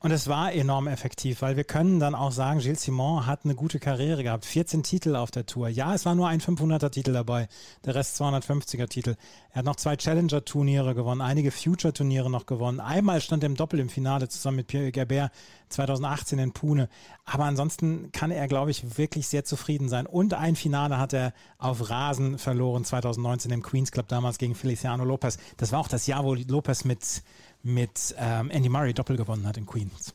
[0.00, 3.56] Und es war enorm effektiv, weil wir können dann auch sagen, Gilles Simon hat eine
[3.56, 4.44] gute Karriere gehabt.
[4.44, 5.68] 14 Titel auf der Tour.
[5.68, 7.48] Ja, es war nur ein 500er-Titel dabei,
[7.84, 9.16] der Rest 250er-Titel.
[9.50, 12.78] Er hat noch zwei Challenger-Turniere gewonnen, einige Future-Turniere noch gewonnen.
[12.78, 15.32] Einmal stand er im Doppel im Finale zusammen mit Pierre Gerbert
[15.70, 16.88] 2018 in Pune.
[17.24, 20.06] Aber ansonsten kann er, glaube ich, wirklich sehr zufrieden sein.
[20.06, 25.04] Und ein Finale hat er auf Rasen verloren 2019 im Queens Club, damals gegen Feliciano
[25.04, 25.38] Lopez.
[25.56, 27.24] Das war auch das Jahr, wo Lopez mit
[27.68, 30.14] mit ähm, Andy Murray Doppel gewonnen hat in Queens.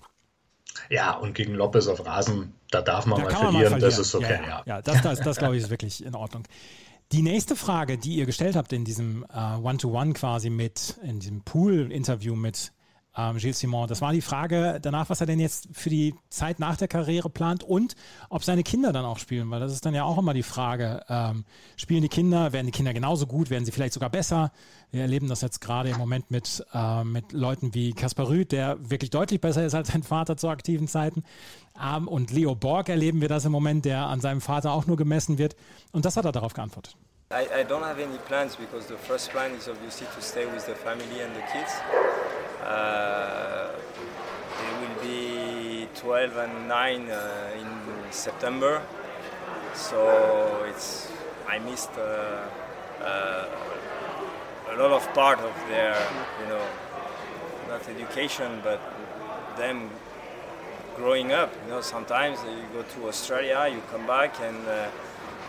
[0.90, 3.90] Ja, und gegen Lopez auf Rasen, da darf man, da mal, verlieren, man mal, verlieren,
[3.90, 4.40] das ist okay.
[4.42, 4.64] Ja, ja.
[4.66, 6.44] ja das, das, das glaube ich ist wirklich in Ordnung.
[7.12, 11.20] Die nächste Frage, die ihr gestellt habt in diesem äh, One-to-One -One quasi mit, in
[11.20, 12.72] diesem Pool-Interview mit
[13.16, 13.88] ähm, Gilles Simon.
[13.88, 17.30] Das war die Frage danach, was er denn jetzt für die Zeit nach der Karriere
[17.30, 17.96] plant und
[18.30, 21.04] ob seine Kinder dann auch spielen, weil das ist dann ja auch immer die Frage,
[21.10, 21.46] ähm,
[21.76, 24.52] spielen die Kinder, werden die Kinder genauso gut, werden sie vielleicht sogar besser?
[24.92, 28.78] Wir erleben das jetzt gerade im Moment mit, äh, mit Leuten wie Kaspar Rüth, der
[28.90, 31.24] wirklich deutlich besser ist als sein Vater zu aktiven Zeiten.
[31.82, 34.98] Ähm, und Leo Borg erleben wir das im Moment, der an seinem Vater auch nur
[34.98, 35.56] gemessen wird.
[35.92, 36.96] Und das hat er darauf geantwortet.
[37.32, 40.68] I, I don't have any plans because the first plan is obviously to stay with
[40.68, 41.74] the family and the kids.
[42.64, 43.72] Uh,
[44.64, 48.82] it will be 12 and 9 uh, in September,
[49.74, 51.12] so it's
[51.48, 52.48] I missed uh,
[54.74, 55.96] a lot of part of their,
[56.42, 56.66] you know,
[57.68, 58.80] not education, but
[59.58, 59.90] them
[60.96, 61.54] growing up.
[61.66, 64.90] You know, sometimes you go to Australia, you come back and uh,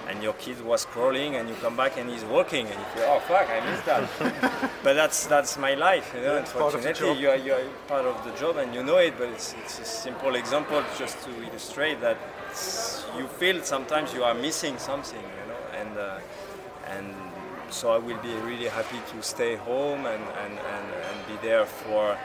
[0.08, 3.04] and your kid was crawling and you come back and he's walking and you feel
[3.08, 4.70] oh fuck I missed that.
[4.82, 8.22] But that's that's my life you know yeah, unfortunately you are, you are part of
[8.24, 12.00] the job and you know it but it's, it's a simple example just to illustrate
[12.00, 12.18] that
[13.18, 16.18] you feel sometimes you are missing something you know and uh,
[16.96, 17.14] and
[17.70, 21.66] so I will be really happy to stay home and, and, and, and be there
[21.66, 22.16] for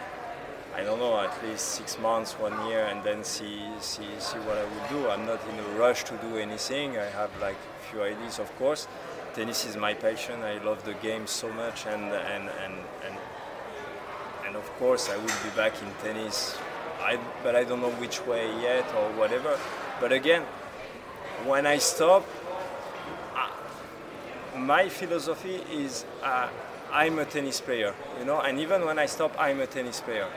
[0.80, 4.58] I don't know, at least six months, one year, and then see see see what
[4.58, 5.10] I would do.
[5.10, 6.98] I'm not in a rush to do anything.
[6.98, 8.88] I have like a few ideas, of course.
[9.34, 10.42] Tennis is my passion.
[10.42, 13.18] I love the game so much, and and and and,
[14.48, 16.58] and of course I will be back in tennis.
[17.02, 19.60] I, but I don't know which way yet or whatever.
[20.00, 20.44] But again,
[21.46, 22.26] when I stop,
[24.56, 26.48] my philosophy is uh,
[26.90, 30.28] I'm a tennis player, you know, and even when I stop, I'm a tennis player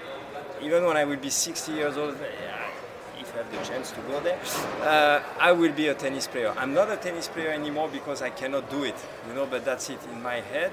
[0.63, 2.17] even when I will be 60 years old,
[3.19, 4.39] if I have the chance to go there,
[4.83, 6.55] uh, I will be a tennis player.
[6.57, 8.97] I'm not a tennis player anymore because I cannot do it,
[9.29, 9.47] you know.
[9.47, 10.73] But that's it in my head.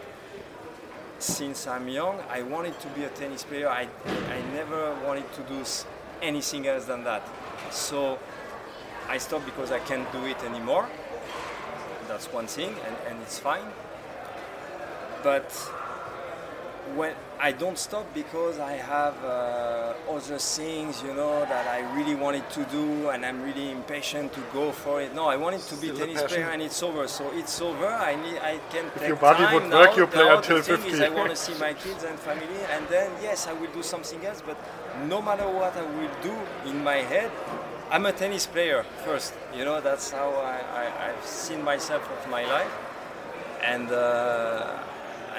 [1.20, 3.70] Since I'm young, I wanted to be a tennis player.
[3.70, 5.64] I I never wanted to do
[6.22, 7.24] anything else than that.
[7.72, 8.20] So
[9.08, 10.88] I stopped because I can't do it anymore.
[12.08, 13.66] That's one thing, and, and it's fine.
[15.24, 15.52] But
[16.96, 22.16] when I don't stop because I have uh, other things, you know, that I really
[22.16, 25.16] wanted to do, and I'm really impatient to go for it.
[25.16, 27.08] No, I wanted to be tennis player, and it's over.
[27.08, 27.88] So it's over.
[27.88, 29.96] I need, I can if take your body time would work, now.
[29.96, 30.90] you play now until the thing 50.
[30.92, 33.84] Is I want to see my kids and family, and then yes, I will do
[33.84, 34.42] something else.
[34.46, 34.58] But
[35.08, 36.36] no matter what I will do
[36.70, 37.32] in my head,
[37.90, 39.34] I'm a tennis player first.
[39.56, 42.72] You know, that's how I, I, have seen myself of my life,
[43.64, 43.90] and.
[43.92, 44.84] Uh,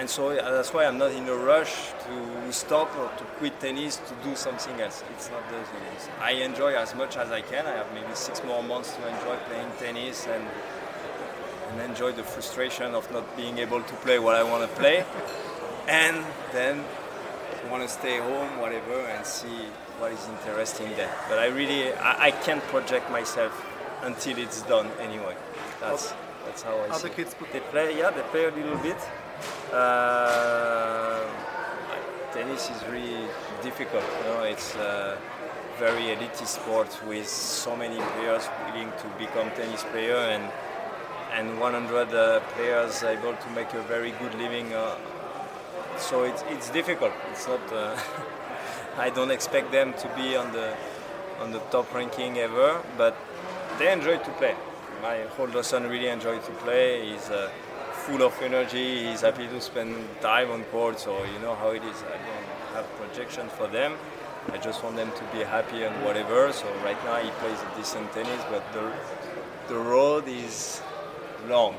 [0.01, 3.97] and so that's why I'm not in a rush to stop or to quit tennis
[3.99, 5.05] to do something else.
[5.13, 6.13] It's not the thing.
[6.19, 7.67] I enjoy as much as I can.
[7.67, 10.43] I have maybe six more months to enjoy playing tennis and
[11.71, 15.05] and enjoy the frustration of not being able to play what I want to play,
[15.89, 16.83] and then
[17.71, 19.67] want to stay home, whatever, and see
[19.99, 21.15] what is interesting there.
[21.29, 23.53] But I really I, I can't project myself
[24.03, 25.37] until it's done anyway.
[25.79, 26.15] That's
[26.47, 28.97] that's how I Other kids They play, yeah, they play a little bit.
[29.73, 31.21] Uh,
[32.33, 33.27] tennis is really
[33.63, 34.05] difficult.
[34.19, 35.19] You know, it's a
[35.79, 40.51] very elitist sport with so many players willing to become tennis player and
[41.33, 44.73] and 100 uh, players able to make a very good living.
[44.75, 44.97] Uh,
[45.97, 47.13] so it's, it's difficult.
[47.31, 47.73] It's not.
[47.73, 47.97] Uh,
[48.99, 50.75] I don't expect them to be on the
[51.41, 53.17] on the top ranking ever, but
[53.79, 54.55] they enjoy to play.
[55.03, 57.11] My older son really enjoys to play.
[57.11, 57.49] He's uh,
[58.07, 59.07] full of energy.
[59.09, 60.99] He's happy to spend time on court.
[61.01, 61.99] So you know how it is.
[62.03, 63.95] I don't have projection for them.
[64.53, 66.53] I just want them to be happy and whatever.
[66.53, 68.85] So right now he plays a decent tennis, but the
[69.69, 70.81] the road is
[71.49, 71.75] long.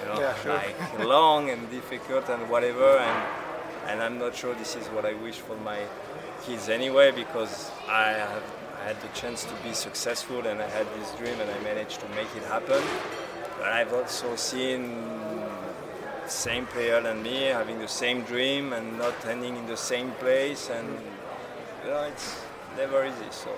[0.00, 0.54] You know, Yeah, sure.
[0.54, 2.90] like long and difficult and whatever.
[2.98, 3.18] And
[3.88, 5.80] and I'm not sure this is what I wish for my
[6.44, 8.42] kids anyway because I have
[8.80, 12.00] I had the chance to be successful and I had this dream and I managed
[12.00, 12.82] to make it happen.
[13.58, 14.82] But I've also seen
[16.32, 20.70] same player than me having the same dream and not ending in the same place
[20.70, 20.88] and
[21.84, 22.36] you know it's
[22.76, 23.30] never easy.
[23.30, 23.50] So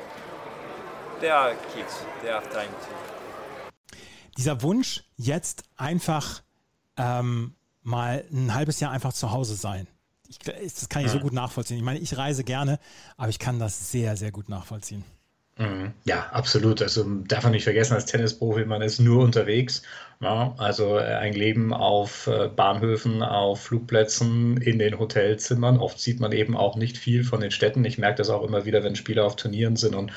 [1.21, 2.05] they are kids.
[2.23, 3.15] They have time to
[4.37, 6.43] Dieser Wunsch, jetzt einfach
[6.97, 9.87] ähm, mal ein halbes Jahr einfach zu Hause sein.
[10.27, 11.77] Ich, das kann ich so gut nachvollziehen.
[11.77, 12.81] Ich meine, ich reise gerne,
[13.17, 15.05] aber ich kann das sehr, sehr gut nachvollziehen.
[15.57, 15.93] Mhm.
[16.05, 16.83] Ja, absolut.
[16.83, 19.83] Also darf man nicht vergessen, als Tennisprofi, man ist nur unterwegs.
[20.21, 25.79] Ja, also äh, ein Leben auf äh, Bahnhöfen, auf Flugplätzen, in den Hotelzimmern.
[25.79, 27.85] Oft sieht man eben auch nicht viel von den Städten.
[27.85, 30.13] Ich merke das auch immer wieder, wenn Spieler auf Turnieren sind und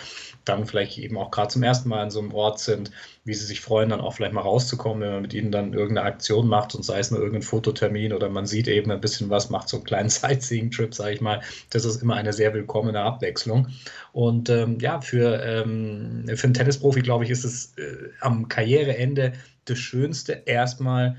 [0.48, 2.92] dann vielleicht eben auch gerade zum ersten Mal in so einem Ort sind,
[3.24, 6.08] wie sie sich freuen, dann auch vielleicht mal rauszukommen, wenn man mit ihnen dann irgendeine
[6.08, 9.50] Aktion macht und sei es nur irgendein Fototermin oder man sieht eben ein bisschen was,
[9.50, 11.42] macht so einen kleinen Sightseeing-Trip, sage ich mal.
[11.70, 13.68] Das ist immer eine sehr willkommene Abwechslung.
[14.14, 19.34] Und ähm, ja, für, ähm, für einen Tennisprofi, glaube ich, ist es äh, am Karriereende
[19.66, 21.18] das Schönste, erstmal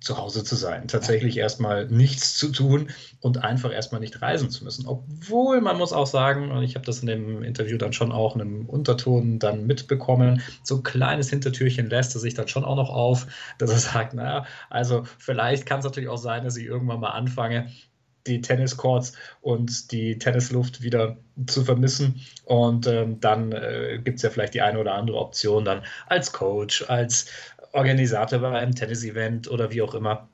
[0.00, 4.62] zu Hause zu sein, tatsächlich erstmal nichts zu tun und einfach erstmal nicht reisen zu
[4.62, 4.86] müssen.
[4.86, 8.34] Obwohl man muss auch sagen, und ich habe das in dem Interview dann schon auch
[8.36, 12.76] in einem Unterton dann mitbekommen, so ein kleines Hintertürchen lässt er sich dann schon auch
[12.76, 13.26] noch auf,
[13.58, 17.10] dass er sagt, naja, also vielleicht kann es natürlich auch sein, dass ich irgendwann mal
[17.10, 17.68] anfange,
[18.26, 22.20] die Tenniscourts und die Tennisluft wieder zu vermissen.
[22.44, 26.32] Und ähm, dann äh, gibt es ja vielleicht die eine oder andere Option dann als
[26.32, 27.26] Coach, als
[27.76, 30.28] Organisator bei einem Tennis-Event oder wie auch immer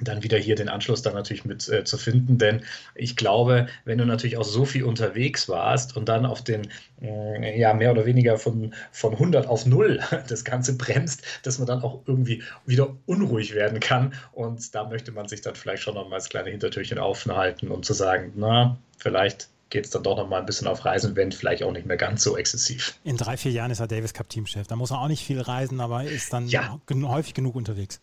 [0.00, 2.62] dann wieder hier den Anschluss dann natürlich mit äh, zu finden, denn
[2.94, 6.68] ich glaube, wenn du natürlich auch so viel unterwegs warst und dann auf den,
[7.00, 11.66] äh, ja, mehr oder weniger von, von 100 auf 0 das Ganze bremst, dass man
[11.66, 14.14] dann auch irgendwie wieder unruhig werden kann.
[14.32, 17.82] Und da möchte man sich dann vielleicht schon noch mal als kleine Hintertürchen aufhalten, um
[17.82, 21.32] zu sagen, na, vielleicht geht es dann doch noch mal ein bisschen auf Reisen, wenn
[21.32, 22.94] vielleicht auch nicht mehr ganz so exzessiv.
[23.04, 24.66] In drei, vier Jahren ist er Davis Cup Teamchef.
[24.66, 26.78] Da muss er auch nicht viel reisen, aber ist dann Ja.
[26.90, 28.00] häufig genug unterwegs.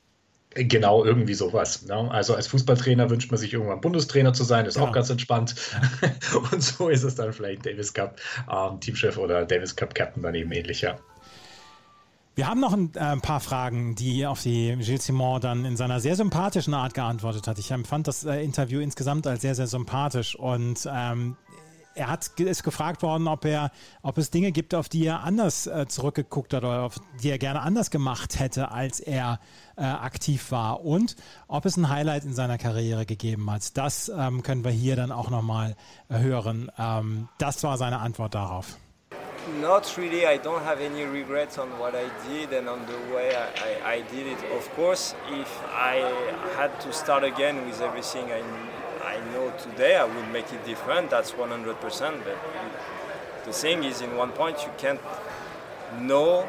[0.56, 1.86] Genau, irgendwie sowas.
[1.86, 2.10] Ne?
[2.10, 4.88] Also als Fußballtrainer wünscht man sich irgendwann Bundestrainer zu sein, ist Genau.
[4.88, 5.54] auch ganz entspannt.
[6.52, 8.20] Und so ist es dann vielleicht Davis Cup
[8.52, 10.98] ähm, Teamchef oder Davis Cup Captain dann eben ähnlicher.
[12.34, 16.00] Wir haben noch ein, äh, paar Fragen, die auf die Gilles Simon dann in seiner
[16.00, 17.60] sehr sympathischen Art geantwortet hat.
[17.60, 21.36] Ich empfand das äh, Interview insgesamt als sehr, sehr sympathisch und ähm,
[22.00, 25.68] er hat ist gefragt worden, ob er, ob es Dinge gibt, auf die er anders
[25.68, 29.40] äh, zurückgeguckt hat oder auf die er gerne anders gemacht hätte, als er
[29.76, 31.16] äh, aktiv war und
[31.48, 33.78] ob es ein Highlight in seiner Karriere gegeben hat.
[33.78, 35.76] Das ähm, können wir hier dann auch nochmal
[36.10, 36.72] hören.
[36.78, 38.78] Ähm, das war seine Antwort darauf.
[39.62, 40.26] not really.
[40.26, 43.94] I don't have any regrets on what I did and on the way I, I,
[43.94, 44.38] I did it.
[44.56, 45.96] Of course, if I
[46.56, 48.44] had to start again with everything I,
[49.20, 51.10] I know today, I would make it different.
[51.10, 52.24] That's 100%.
[52.24, 52.38] But
[53.46, 55.02] the thing is, in one point, you can't
[56.00, 56.44] know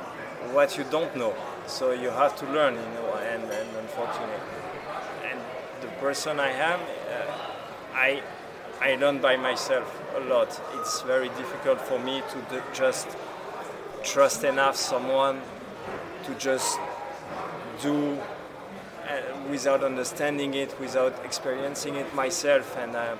[0.53, 1.35] what you don't know.
[1.67, 4.35] So you have to learn, you know, and, and unfortunately.
[5.25, 5.41] And
[5.81, 8.23] the person I am, uh, I
[8.83, 10.59] I learn by myself a lot.
[10.77, 13.09] It's very difficult for me to just
[14.03, 15.43] trust enough someone
[16.25, 16.79] to just
[17.83, 18.19] do
[19.51, 22.77] without understanding it, without experiencing it myself.
[22.79, 23.17] And uh,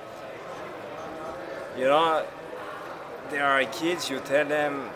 [1.77, 2.25] you know,
[3.29, 4.09] there are kids.
[4.09, 4.89] You tell them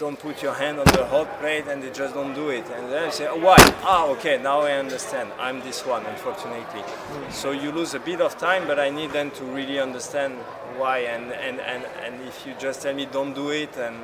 [0.00, 2.64] don't put your hand on the hot plate and they just don't do it.
[2.70, 3.56] And then you say, oh, why?
[3.82, 5.30] Ah, okay, now I understand.
[5.38, 6.82] I'm this one, unfortunately.
[7.28, 10.34] So you lose a bit of time, but I need them to really understand
[10.78, 11.00] why.
[11.00, 13.96] And, and, and, and if you just tell me don't do it, and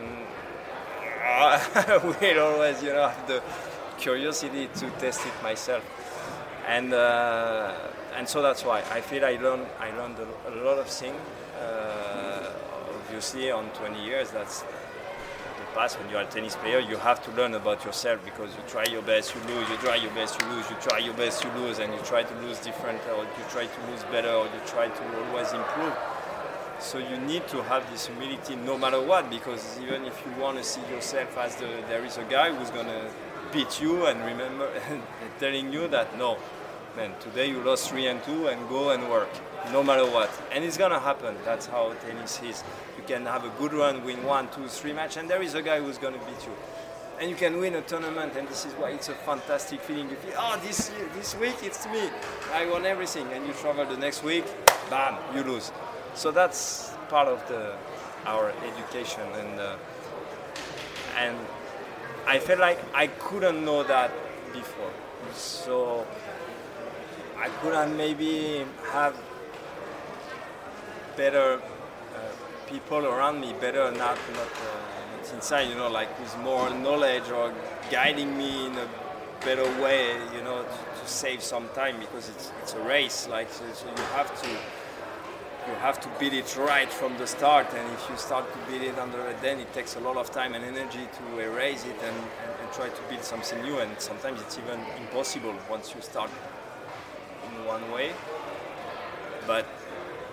[2.21, 3.43] we'll always, you know, have the
[3.99, 5.85] curiosity to test it myself.
[6.67, 7.73] And, uh,
[8.17, 11.17] and so that's why I feel I learned, I learned a, lot of things.
[11.61, 12.53] Uh,
[12.89, 17.31] obviously, on 20 years, that's the past when you're a tennis player, you have to
[17.33, 20.49] learn about yourself because you try your best, you lose, you try your best, you
[20.49, 23.45] lose, you try your best, you lose, and you try to lose different, or you
[23.51, 25.95] try to lose better, or you try to always improve.
[26.81, 30.59] So you need to have this humility no matter what, because even if you want
[30.59, 33.11] to see yourself as the, there is a guy who's going to
[33.53, 34.71] beat you and remember
[35.39, 36.39] telling you that no,
[36.97, 39.29] man, today you lost three and two and go and work,
[39.73, 40.31] no matter what.
[40.53, 41.35] And it's gonna happen.
[41.45, 42.65] That's how tennis is
[42.97, 45.63] You can have a good run, win one, two, three match, and there is a
[45.63, 46.53] guy who's to beat you.
[47.19, 50.11] And you can win a tournament, and this is why it's a fantastic feeling.
[50.11, 52.11] You feel, oh, this this week it's me,
[52.53, 54.45] I won everything, and you travel the next week,
[54.91, 55.73] bam, you lose.
[56.15, 57.77] So that's part of the
[58.27, 59.77] our education, and uh,
[61.17, 61.37] and
[62.27, 64.11] I felt like I couldn't know that
[64.53, 64.91] before,
[65.35, 66.07] so
[67.39, 69.15] I couldn't maybe have
[71.17, 71.61] better
[72.69, 77.31] people around me better, not not, uh, not inside, you know, like with more knowledge
[77.31, 77.53] or
[77.91, 78.89] guiding me in a
[79.45, 83.51] better way, you know, to, to save some time because it's it's a race, like
[83.53, 84.49] so, so you have to
[85.69, 88.83] you have to beat it right from the start and if you start to beat
[88.83, 91.97] it under it then it takes a lot of time and energy to erase it
[92.03, 96.01] and, and, and, try to build something new and sometimes it's even impossible once you
[96.01, 96.31] start
[97.49, 98.13] in one way
[99.47, 99.67] but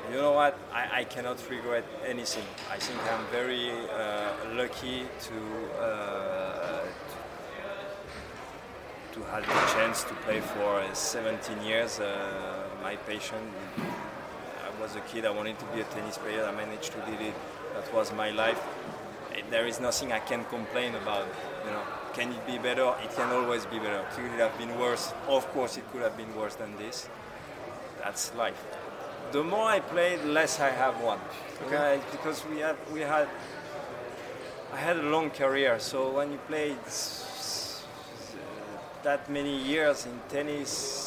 [0.10, 0.58] you know what?
[0.74, 2.44] I, I cannot regret anything.
[2.70, 6.84] I think I'm very uh, lucky to, uh,
[9.14, 12.00] to have the chance to play for 17 years.
[12.00, 13.40] Uh, my passion.
[14.84, 15.26] Was a kid.
[15.26, 16.46] I wanted to be a tennis player.
[16.46, 17.34] I managed to do it.
[17.74, 18.62] That was my life.
[19.50, 21.28] There is nothing I can complain about.
[21.66, 22.94] You know, can it be better?
[23.02, 24.06] It can always be better.
[24.14, 25.14] Could it have been worse?
[25.28, 27.08] Of course, it could have been worse than this.
[28.04, 28.62] That's life
[29.34, 31.20] the more I play, the less I have won.
[31.66, 32.00] Okay.
[32.12, 33.28] Because we had we had
[34.72, 36.76] I had a long career, so when you play
[39.04, 41.03] that many years in tennis,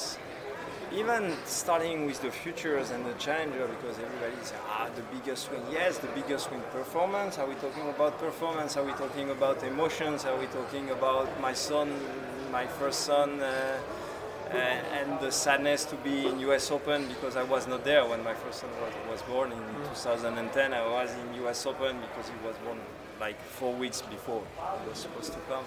[0.92, 5.60] even starting with the futures and the challenger, because everybody says, ah, the biggest win.
[5.70, 6.60] Yes, the biggest win.
[6.72, 7.38] Performance?
[7.38, 8.76] Are we talking about performance?
[8.76, 10.24] Are we talking about emotions?
[10.24, 11.92] Are we talking about my son,
[12.52, 13.40] my first son?
[13.40, 13.78] Uh,
[14.52, 18.22] uh, and the sadness to be in US Open because I was not there when
[18.22, 19.88] my first son was, was born in mm.
[19.88, 20.72] 2010.
[20.72, 22.78] I was in US Open because he was born
[23.18, 24.42] like four weeks before
[24.82, 25.64] he was supposed to come.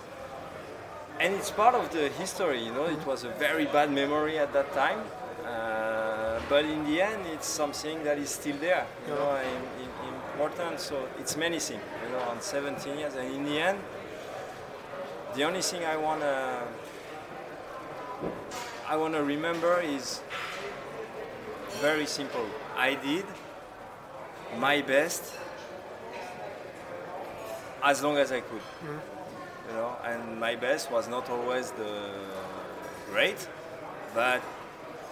[1.20, 2.86] And it's part of the history, you know.
[2.86, 5.00] It was a very bad memory at that time,
[5.46, 9.90] uh, but in the end, it's something that is still there, you know, in, in,
[10.32, 10.80] important.
[10.80, 13.80] So it's many things, you know, on 17 years, and in the end,
[15.36, 16.64] the only thing I want to
[18.88, 20.22] I want to remember is
[21.82, 22.46] very simple.
[22.78, 23.26] I did
[24.58, 25.34] my best
[27.84, 28.62] as long as I could.
[28.62, 29.19] Mm-hmm.
[29.70, 32.10] You know, and my best was not always the
[33.12, 33.48] great,
[34.16, 34.42] but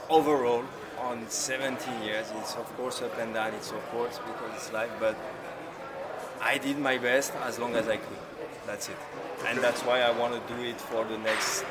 [0.09, 0.63] overall,
[0.99, 3.53] on 17 years, it's of course up and down.
[3.53, 5.15] It's of course because it's life, but
[6.41, 8.17] I did my best as long as I could.
[8.65, 8.97] That's it,
[9.45, 11.63] and that's why I want to do it for the next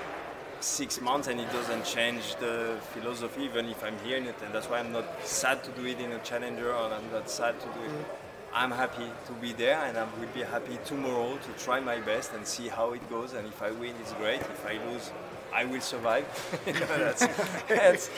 [0.61, 4.55] six months and it doesn't change the philosophy even if I'm here in it and
[4.55, 7.61] that's why I'm not sad to do it in a challenger or I'm not sad
[7.61, 7.91] to do it.
[7.91, 8.26] Mm.
[8.57, 12.33] I'm happy to be there and I will be happy tomorrow to try my best
[12.33, 15.13] and see how it goes and if I win it's great, if I lose
[15.55, 16.25] I will survive.
[16.65, 17.29] that's,
[17.69, 18.11] that's,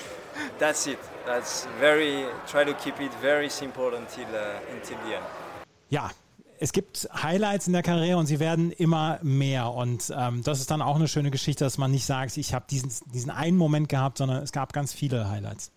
[0.60, 0.98] that's, it.
[1.26, 5.26] That's very, try to keep it very simple until, uh, until the end.
[5.90, 6.10] Ja,
[6.60, 9.72] es gibt Highlights in der Karriere und sie werden immer mehr.
[9.72, 12.64] Und ähm, das ist dann auch eine schöne Geschichte, dass man nicht sagt, ich habe
[12.70, 15.72] diesen, diesen einen Moment gehabt, sondern es gab ganz viele Highlights.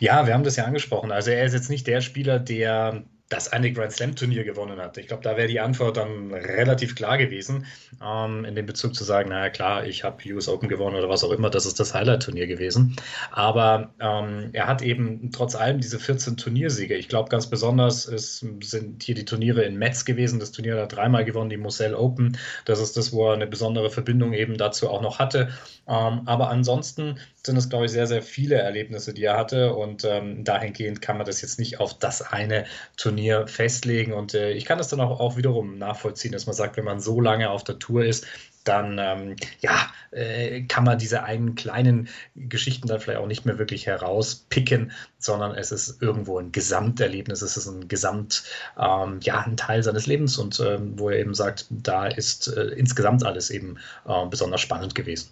[0.00, 1.12] Ja, wir haben das ja angesprochen.
[1.12, 4.98] Also er ist jetzt nicht der Spieler, der das eine Grand Slam Turnier gewonnen hat.
[4.98, 7.64] Ich glaube, da wäre die Antwort dann relativ klar gewesen,
[8.02, 11.24] ähm, in dem Bezug zu sagen, naja klar, ich habe US Open gewonnen oder was
[11.24, 12.96] auch immer, das ist das Highlight-Turnier gewesen.
[13.30, 16.94] Aber ähm, er hat eben trotz allem diese 14 Turniersiege.
[16.96, 20.38] Ich glaube, ganz besonders ist, sind hier die Turniere in Metz gewesen.
[20.38, 22.36] Das Turnier hat er dreimal gewonnen, die Moselle Open.
[22.66, 25.48] Das ist das, wo er eine besondere Verbindung eben dazu auch noch hatte.
[25.88, 29.74] Ähm, aber ansonsten sind es, glaube ich, sehr, sehr viele Erlebnisse, die er hatte.
[29.74, 32.64] Und ähm, dahingehend kann man das jetzt nicht auf das eine
[32.96, 34.12] Turnier festlegen.
[34.12, 37.00] Und äh, ich kann das dann auch, auch wiederum nachvollziehen, dass man sagt, wenn man
[37.00, 38.26] so lange auf der Tour ist,
[38.64, 43.58] dann ähm, ja, äh, kann man diese einen kleinen Geschichten dann vielleicht auch nicht mehr
[43.58, 48.44] wirklich herauspicken, sondern es ist irgendwo ein Gesamterlebnis, es ist ein Gesamt,
[48.78, 52.68] ähm, ja, ein Teil seines Lebens und ähm, wo er eben sagt, da ist äh,
[52.68, 53.76] insgesamt alles eben
[54.06, 55.28] äh, besonders spannend gewesen.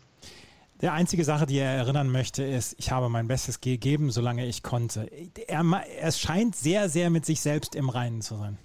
[0.83, 4.65] Der einzige Sache, die er erinnern möchte, ist, ich habe mein Bestes gegeben, solange ich
[4.65, 5.09] konnte.
[5.47, 5.65] Er,
[6.01, 8.59] er scheint sehr, sehr mit sich selbst im Reinen zu sein.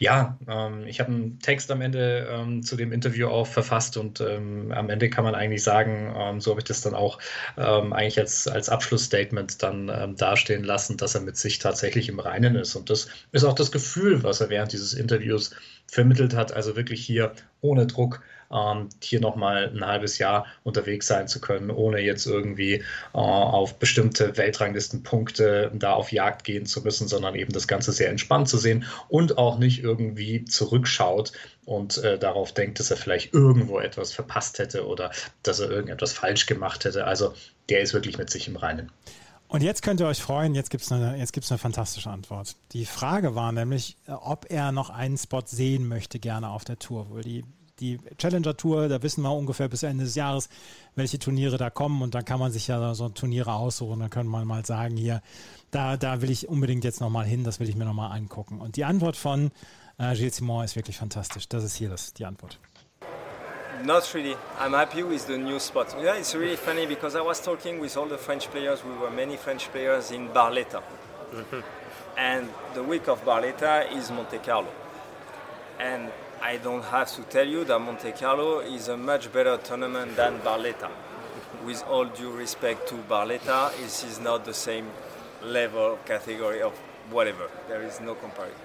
[0.00, 4.20] Ja, ähm, ich habe einen Text am Ende ähm, zu dem Interview auch verfasst und
[4.20, 7.20] ähm, am Ende kann man eigentlich sagen, ähm, so habe ich das dann auch
[7.56, 12.18] ähm, eigentlich als, als Abschlussstatement dann ähm, dastehen lassen, dass er mit sich tatsächlich im
[12.18, 12.74] Reinen ist.
[12.74, 15.54] Und das ist auch das Gefühl, was er während dieses Interviews
[15.86, 18.22] vermittelt hat, also wirklich hier ohne Druck
[18.52, 22.82] ähm, hier nochmal ein halbes Jahr unterwegs sein zu können, ohne jetzt irgendwie äh,
[23.12, 28.48] auf bestimmte Weltranglistenpunkte da auf Jagd gehen zu müssen, sondern eben das Ganze sehr entspannt
[28.48, 31.32] zu sehen und auch nicht irgendwie zurückschaut
[31.64, 35.10] und äh, darauf denkt, dass er vielleicht irgendwo etwas verpasst hätte oder
[35.42, 37.06] dass er irgendetwas falsch gemacht hätte.
[37.06, 37.34] Also
[37.68, 38.90] der ist wirklich mit sich im Reinen.
[39.46, 42.54] Und jetzt könnt ihr euch freuen, jetzt gibt es eine, eine fantastische Antwort.
[42.72, 47.10] Die Frage war nämlich, ob er noch einen Spot sehen möchte, gerne auf der Tour.
[47.10, 47.44] Wohl die
[47.80, 50.48] die Challenger Tour, da wissen wir ungefähr bis Ende des Jahres,
[50.94, 54.00] welche Turniere da kommen und dann kann man sich ja so Turniere aussuchen.
[54.00, 55.22] Dann kann man mal sagen, hier,
[55.70, 58.60] da, da will ich unbedingt jetzt nochmal hin, das will ich mir nochmal angucken.
[58.60, 59.50] Und die Antwort von
[59.98, 61.48] äh, Gilles Simon ist wirklich fantastisch.
[61.48, 62.58] Das ist hier das, die Antwort.
[63.84, 64.36] Not really.
[64.58, 65.94] I'm happy with the new spot.
[65.98, 68.84] Yeah, it's really funny because I was talking with all the French players.
[68.84, 70.82] We were many French players in Barletta.
[71.32, 71.62] Mm -hmm.
[72.16, 74.68] And the week of Barletta is Monte Carlo.
[75.78, 76.10] And
[76.42, 80.38] I don't have to tell you that Monte Carlo is a much better tournament than
[80.40, 80.90] Barletta.
[81.66, 84.86] With all due respect to Barletta, this is not the same
[85.42, 86.72] level category of
[87.10, 87.50] whatever.
[87.68, 88.56] There is no comparison.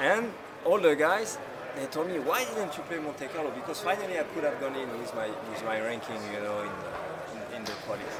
[0.00, 0.32] And
[0.64, 1.36] all the guys,
[1.76, 3.50] they told me, why didn't you play Monte Carlo?
[3.50, 6.72] Because finally I could have gone in with my with my ranking, you know, in
[6.82, 8.16] the, in, in the qualies.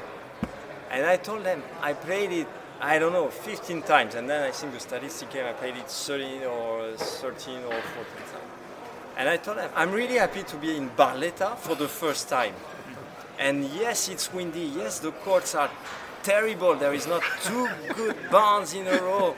[0.91, 2.47] And I told them I played it
[2.81, 5.89] I don't know, 15 times, and then I think the statistic came, I played it
[5.89, 7.81] 13 or 13 or 14
[8.31, 8.38] times.
[9.19, 12.53] And I told them, I'm really happy to be in Barletta for the first time.
[13.37, 14.71] And yes, it's windy.
[14.73, 15.69] Yes, the courts are
[16.23, 16.73] terrible.
[16.75, 19.35] There is not two good barns in a row.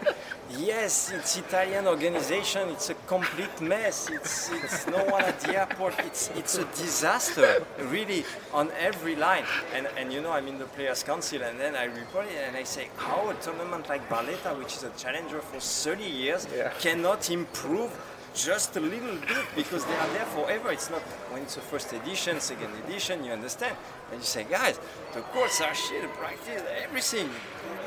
[0.55, 2.69] Yes, it's Italian organization.
[2.69, 4.07] It's a complete mess.
[4.11, 5.97] It's, it's no one at the airport.
[5.99, 8.23] It's, it's a disaster, really,
[8.53, 9.45] on every line.
[9.73, 12.55] And, and you know, I'm in the Players' Council, and then I report it and
[12.55, 16.69] I say, how a tournament like Barletta, which is a challenger for 30 years, yeah.
[16.79, 17.91] cannot improve
[18.33, 20.71] just a little bit because they are there forever.
[20.71, 21.01] It's not
[21.31, 23.75] when it's a first edition, second edition, you understand.
[24.11, 24.79] And you say, guys,
[25.13, 27.29] the courts are shit, practice, everything,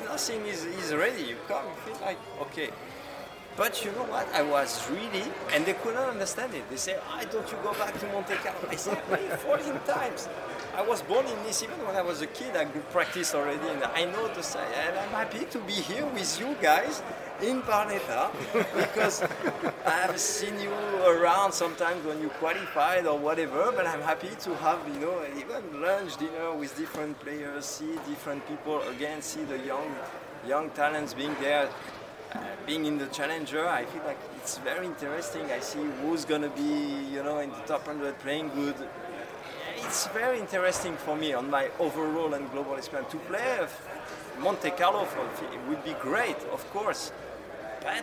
[0.05, 1.23] nothing is, is ready.
[1.23, 2.71] You come, you feel like, okay.
[3.57, 4.27] But you know what?
[4.35, 5.23] I was really,
[5.53, 6.69] and they could not understand it.
[6.69, 8.69] They say, why don't you go back to Monte Carlo?
[8.69, 10.29] I said, 14 times.
[10.77, 11.63] I was born in Nice.
[11.63, 14.65] Even when I was a kid, I could practice already, and I know to say,
[14.87, 17.01] and I'm happy to be here with you guys
[17.41, 18.33] in Barnetta
[18.77, 19.23] because
[19.87, 20.73] I have seen you
[21.07, 23.71] around sometimes when you qualified or whatever.
[23.71, 28.47] But I'm happy to have you know even lunch, dinner with different players, see different
[28.49, 29.95] people again, see the young
[30.47, 31.69] young talents being there.
[32.33, 35.53] Uh, being in the challenger, I feel like it's very interesting.
[35.53, 36.73] I see who's gonna be,
[37.13, 38.75] you know, in the top 100 playing good.
[39.87, 43.67] It's very interesting for me on my overall and global experience to play
[44.41, 45.21] Monte Carlo for,
[45.69, 47.13] would be great, of course.
[47.81, 48.03] But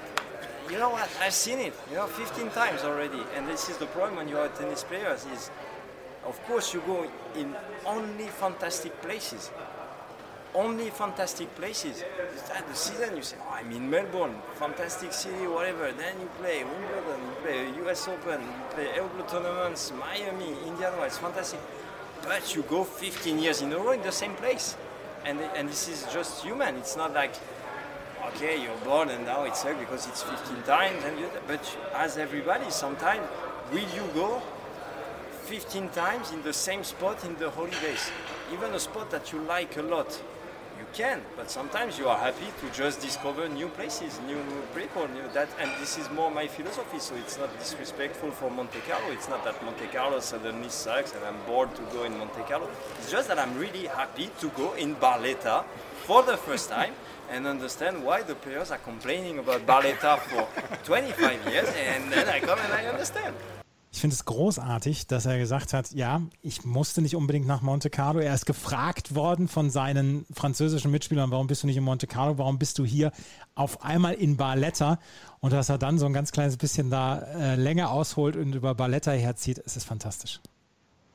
[0.70, 1.10] you know what?
[1.20, 3.22] I've seen it, you know, 15 times already.
[3.36, 5.52] And this is the problem when you are tennis players is,
[6.26, 7.54] of course, you go in
[7.86, 9.52] only fantastic places.
[10.54, 12.04] Only fantastic places.
[12.36, 15.92] Start the season, you say, oh, I'm in Melbourne, fantastic city, whatever.
[15.94, 21.18] Then you play Wimbledon, you play US Open, you play Elblue tournaments, Miami, Indian Wells,
[21.18, 21.60] fantastic.
[22.24, 24.76] But you go 15 years in a row in the same place.
[25.24, 26.76] And, and this is just human.
[26.76, 27.34] It's not like
[28.36, 31.04] okay, you're born and now it's uh, because it's 15 times.
[31.06, 33.22] And you, but as everybody, sometimes
[33.72, 34.42] will you go
[35.44, 38.12] 15 times in the same spot in the holidays?
[38.54, 40.22] Even a spot that you like a lot,
[40.82, 41.22] you can.
[41.38, 44.42] But sometimes you are happy to just discover new places, new
[44.76, 45.50] people, new that.
[45.60, 47.00] And this is more my philosophy.
[47.00, 49.12] So it's not disrespectful for Monte Carlo.
[49.12, 52.68] It's not that Monte Carlo suddenly sucks and I'm bored to go in Monte Carlo.
[52.98, 55.64] It's just that I'm really happy to go in Barletta
[56.08, 56.94] for the first time
[57.32, 60.48] and understand why the players are complaining about Barletta for
[60.84, 63.34] 25 years, and then I come and I understand.
[63.94, 67.90] Ich finde es großartig, dass er gesagt hat, ja, ich musste nicht unbedingt nach Monte
[67.90, 68.20] Carlo.
[68.20, 72.38] Er ist gefragt worden von seinen französischen Mitspielern, warum bist du nicht in Monte Carlo,
[72.38, 73.12] warum bist du hier
[73.54, 74.98] auf einmal in Barletta?
[75.42, 78.76] Und dass er dann so ein ganz kleines bisschen da äh, länger ausholt und über
[78.76, 80.40] Barletta herzieht, es ist fantastisch.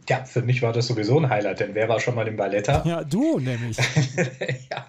[0.08, 2.82] Ja, für mich war das sowieso ein Highlight, denn wer war schon mal im Balletta?
[2.86, 3.76] Ja, du nämlich.
[4.70, 4.86] ja,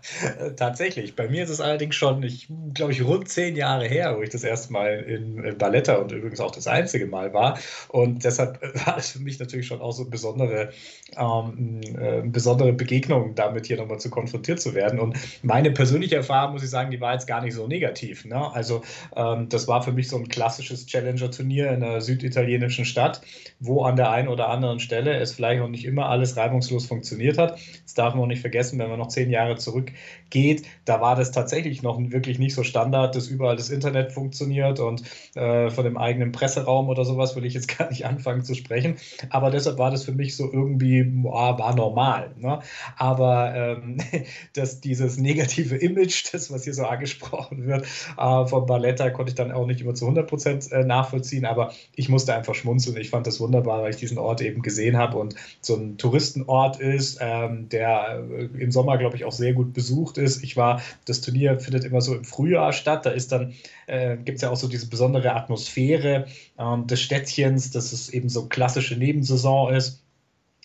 [0.56, 1.16] tatsächlich.
[1.16, 4.30] Bei mir ist es allerdings schon, ich glaube ich, rund zehn Jahre her, wo ich
[4.30, 7.58] das erste Mal in Balletta und übrigens auch das einzige Mal war.
[7.88, 10.70] Und deshalb war es für mich natürlich schon auch so eine besondere,
[11.18, 15.00] ähm, äh, besondere Begegnung, damit hier nochmal zu konfrontiert zu werden.
[15.00, 18.26] Und meine persönliche Erfahrung, muss ich sagen, die war jetzt gar nicht so negativ.
[18.26, 18.54] Ne?
[18.54, 18.84] Also,
[19.16, 23.22] ähm, das war für mich so ein klassisches Challenger-Turnier in einer süditalienischen Stadt,
[23.60, 26.86] wo an der einen oder anderen Stelle Stelle es vielleicht auch nicht immer alles reibungslos
[26.86, 27.60] funktioniert hat.
[27.84, 31.32] Das darf man auch nicht vergessen, wenn man noch zehn Jahre zurückgeht, da war das
[31.32, 35.04] tatsächlich noch wirklich nicht so Standard, dass überall das Internet funktioniert und
[35.36, 38.98] äh, von dem eigenen Presseraum oder sowas will ich jetzt gar nicht anfangen zu sprechen.
[39.30, 42.32] Aber deshalb war das für mich so irgendwie, boah, war normal.
[42.38, 42.60] Ne?
[42.98, 43.98] Aber ähm,
[44.54, 47.86] dass dieses negative Image, das was hier so angesprochen wird,
[48.18, 51.46] äh, von Balletta, konnte ich dann auch nicht immer zu 100 Prozent äh, nachvollziehen.
[51.46, 52.98] Aber ich musste einfach schmunzeln.
[52.98, 56.80] Ich fand das wunderbar, weil ich diesen Ort eben gesehen habe und so ein Touristenort
[56.80, 60.44] ist, ähm, der äh, im Sommer, glaube ich, auch sehr gut besucht ist.
[60.44, 63.06] Ich war, das Turnier findet immer so im Frühjahr statt.
[63.06, 63.54] Da ist dann,
[63.88, 66.28] äh, gibt es ja auch so diese besondere Atmosphäre
[66.58, 70.02] ähm, des Städtchens, dass es eben so klassische Nebensaison ist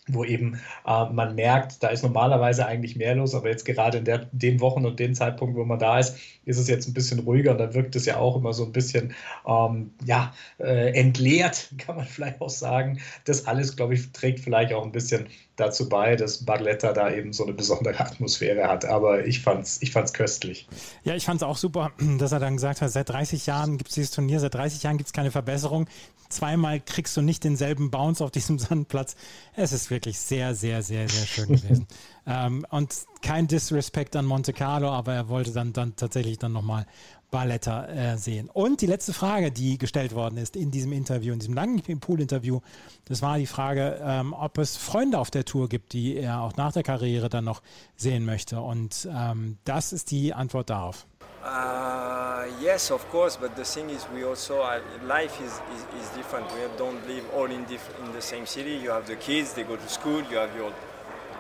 [0.09, 4.05] wo eben äh, man merkt, da ist normalerweise eigentlich mehr los, aber jetzt gerade in
[4.05, 7.21] der, den Wochen und den Zeitpunkt, wo man da ist, ist es jetzt ein bisschen
[7.21, 9.15] ruhiger und dann wirkt es ja auch immer so ein bisschen
[9.47, 13.01] ähm, ja, äh, entleert, kann man vielleicht auch sagen.
[13.25, 15.29] Das alles, glaube ich, trägt vielleicht auch ein bisschen
[15.63, 18.85] dazu bei, dass Barletta da eben so eine besondere Atmosphäre hat.
[18.85, 20.67] Aber ich fand es ich fand's köstlich.
[21.05, 23.91] Ja, ich fand es auch super, dass er dann gesagt hat, seit 30 Jahren gibt
[23.91, 25.87] es dieses Turnier, seit 30 Jahren gibt es keine Verbesserung.
[26.29, 29.17] Zweimal kriegst du nicht denselben Bounce auf diesem Sandplatz.
[29.55, 31.87] Es ist wirklich sehr, sehr, sehr, sehr schön gewesen.
[32.27, 36.87] ähm, und kein Disrespect an Monte Carlo, aber er wollte dann, dann tatsächlich dann nochmal
[37.33, 38.49] Barletta äh, sehen.
[38.53, 42.61] Und die letzte Frage, die gestellt worden ist in diesem Interview, in diesem langen Pool-Interview,
[43.07, 46.55] das war die Frage, ähm, ob es Freunde auf der Tour gibt, die er auch
[46.57, 47.63] nach der Karriere dann noch
[47.97, 48.61] sehen möchte.
[48.61, 51.07] Und ähm, das ist die Antwort darauf.
[51.45, 56.09] Uh, yes, of course, but the thing is, we also uh, life is, is, is,
[56.15, 56.47] different.
[56.53, 58.77] We don't live all in, in the same city.
[58.77, 60.23] You have the kids; they go to school.
[60.31, 60.73] You have your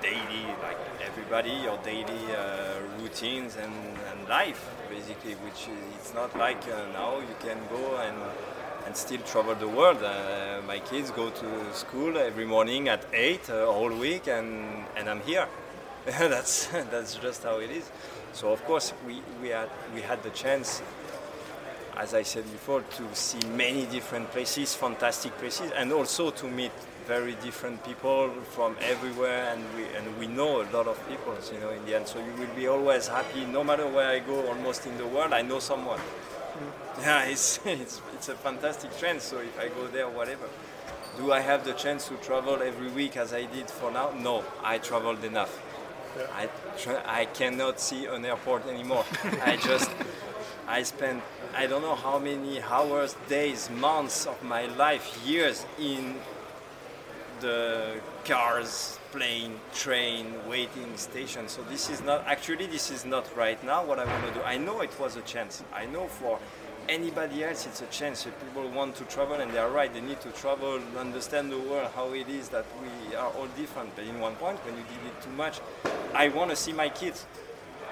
[0.03, 0.77] daily, like
[1.07, 3.73] everybody, your daily uh, routines and,
[4.11, 8.17] and, life, basically, which it's not like uh, now you can go and,
[8.87, 10.03] and still travel the world.
[10.03, 15.09] Uh, my kids go to school every morning at 8 uh, all week, and, and
[15.09, 15.49] I'm here.
[16.05, 17.91] that's, that's just how it is.
[18.33, 20.83] So, of course, we, we, had, we had the chance
[21.97, 26.73] as I said before, to see many different places, fantastic places, and also to meet
[27.07, 31.61] very different people from everywhere, and we and we know a lot of people, you
[31.61, 32.07] know, in the end.
[32.07, 35.33] So you will be always happy, no matter where I go, almost in the world,
[35.33, 35.99] I know someone.
[35.99, 37.03] Mm.
[37.03, 39.21] Yeah, it's, it's it's a fantastic trend.
[39.23, 40.49] So if I go there, whatever.
[41.19, 44.13] Do I have the chance to travel every week as I did for now?
[44.19, 45.61] No, I traveled enough.
[46.17, 46.27] Yeah.
[46.35, 46.49] I
[46.79, 49.05] tra- I cannot see an airport anymore.
[49.45, 49.91] I just
[50.67, 51.23] I spent
[51.55, 56.15] I don't know how many hours, days, months of my life, years in
[57.43, 61.49] the cars, plane, train, waiting station.
[61.49, 64.43] So this is not actually this is not right now what I want to do.
[64.43, 65.63] I know it was a chance.
[65.75, 66.39] I know for
[66.89, 68.27] anybody else it's a chance.
[68.27, 71.59] If people want to travel and they are right, they need to travel, understand the
[71.59, 73.95] world, how it is that we are all different.
[73.97, 75.61] But in one point, when you did it too much,
[76.15, 77.27] I want to see my kids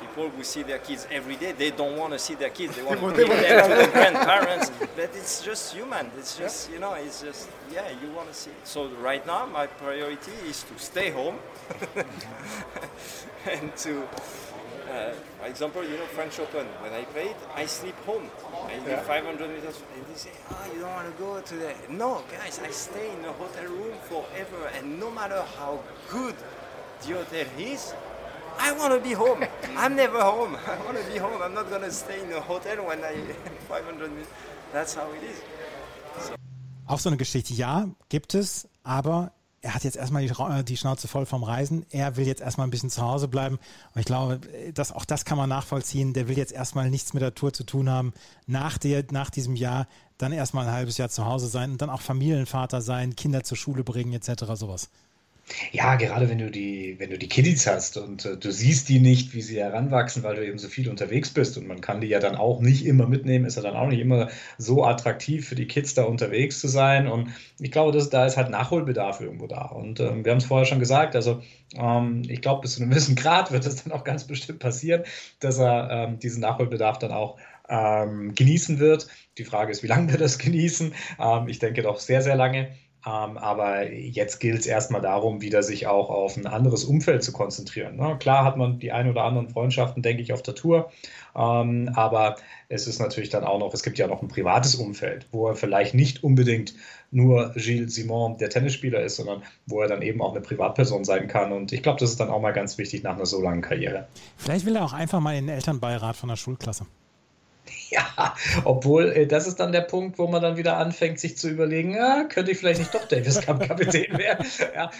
[0.01, 2.77] people who see their kids every day, they don't want to see their kids.
[2.77, 4.71] They want to give them to the grandparents.
[4.97, 6.11] But it's just human.
[6.19, 8.51] It's just, you know, it's just, yeah, you want to see.
[8.51, 8.67] It.
[8.67, 11.39] So right now, my priority is to stay home
[13.51, 14.03] and to,
[14.91, 16.67] uh, for example, you know, French Open.
[16.83, 18.29] When I played, I sleep home.
[18.67, 19.03] I do yeah.
[19.03, 21.77] 500 meters, and they say, "Oh, you don't want to go today.
[21.89, 26.35] No, guys, I stay in a hotel room forever, and no matter how good
[27.07, 27.95] the hotel is,
[28.63, 29.47] I want to be home.
[29.77, 30.55] I'm never home.
[30.55, 31.41] I want to be home.
[31.43, 33.15] I'm not going to stay in a hotel when I
[33.69, 34.29] 500 meters.
[34.73, 35.39] That's how it is.
[36.27, 36.35] So.
[36.87, 39.33] Auch so eine Geschichte, ja, gibt es, aber
[39.63, 41.87] er hat jetzt erstmal die, äh, die, Schnauze voll vom Reisen.
[41.91, 43.59] Er will jetzt erstmal ein bisschen zu Hause bleiben.
[43.95, 44.41] Und ich glaube,
[44.75, 46.13] dass auch das kann man nachvollziehen.
[46.13, 48.13] Der will jetzt erstmal nichts mit der Tour zu tun haben.
[48.47, 49.87] Nach, der, nach diesem Jahr
[50.19, 53.57] dann erstmal ein halbes Jahr zu Hause sein und dann auch Familienvater sein, Kinder zur
[53.57, 54.45] Schule bringen, etc.
[54.55, 54.91] sowas.
[55.73, 59.01] Ja, gerade wenn du die, wenn du die Kiddies hast und äh, du siehst die
[59.01, 62.07] nicht, wie sie heranwachsen, weil du eben so viel unterwegs bist und man kann die
[62.07, 64.29] ja dann auch nicht immer mitnehmen, ist ja dann auch nicht immer
[64.59, 67.09] so attraktiv für die Kids da unterwegs zu sein.
[67.09, 69.63] Und ich glaube, dass, da ist halt Nachholbedarf irgendwo da.
[69.67, 71.43] Und ähm, wir haben es vorher schon gesagt, also
[71.77, 75.03] ähm, ich glaube, bis zu einem gewissen Grad wird es dann auch ganz bestimmt passieren,
[75.41, 77.39] dass er ähm, diesen Nachholbedarf dann auch
[77.69, 79.09] ähm, genießen wird.
[79.39, 80.95] Die Frage ist, wie lange wird er das genießen?
[81.19, 82.71] Ähm, ich denke doch sehr, sehr lange.
[83.07, 87.33] Ähm, aber jetzt gilt es erstmal darum, wieder sich auch auf ein anderes Umfeld zu
[87.33, 87.97] konzentrieren.
[87.97, 88.17] Ne?
[88.19, 90.91] Klar hat man die ein oder anderen Freundschaften, denke ich, auf der Tour.
[91.35, 92.37] Ähm, aber
[92.69, 95.57] es ist natürlich dann auch noch, es gibt ja noch ein privates Umfeld, wo er
[95.57, 96.75] vielleicht nicht unbedingt
[97.11, 101.27] nur Gilles Simon, der Tennisspieler ist, sondern wo er dann eben auch eine Privatperson sein
[101.27, 101.53] kann.
[101.53, 104.07] Und ich glaube, das ist dann auch mal ganz wichtig nach einer so langen Karriere.
[104.37, 106.87] Vielleicht will er auch einfach mal in den Elternbeirat von der Schulklasse.
[107.91, 111.49] Ja, obwohl äh, das ist dann der Punkt, wo man dann wieder anfängt, sich zu
[111.49, 114.47] überlegen, ja, könnte ich vielleicht nicht doch Davis Cup Kapitän werden.
[114.75, 114.91] Ja,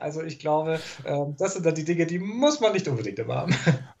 [0.00, 3.36] also ich glaube, äh, das sind dann die Dinge, die muss man nicht unbedingt immer
[3.36, 3.54] haben.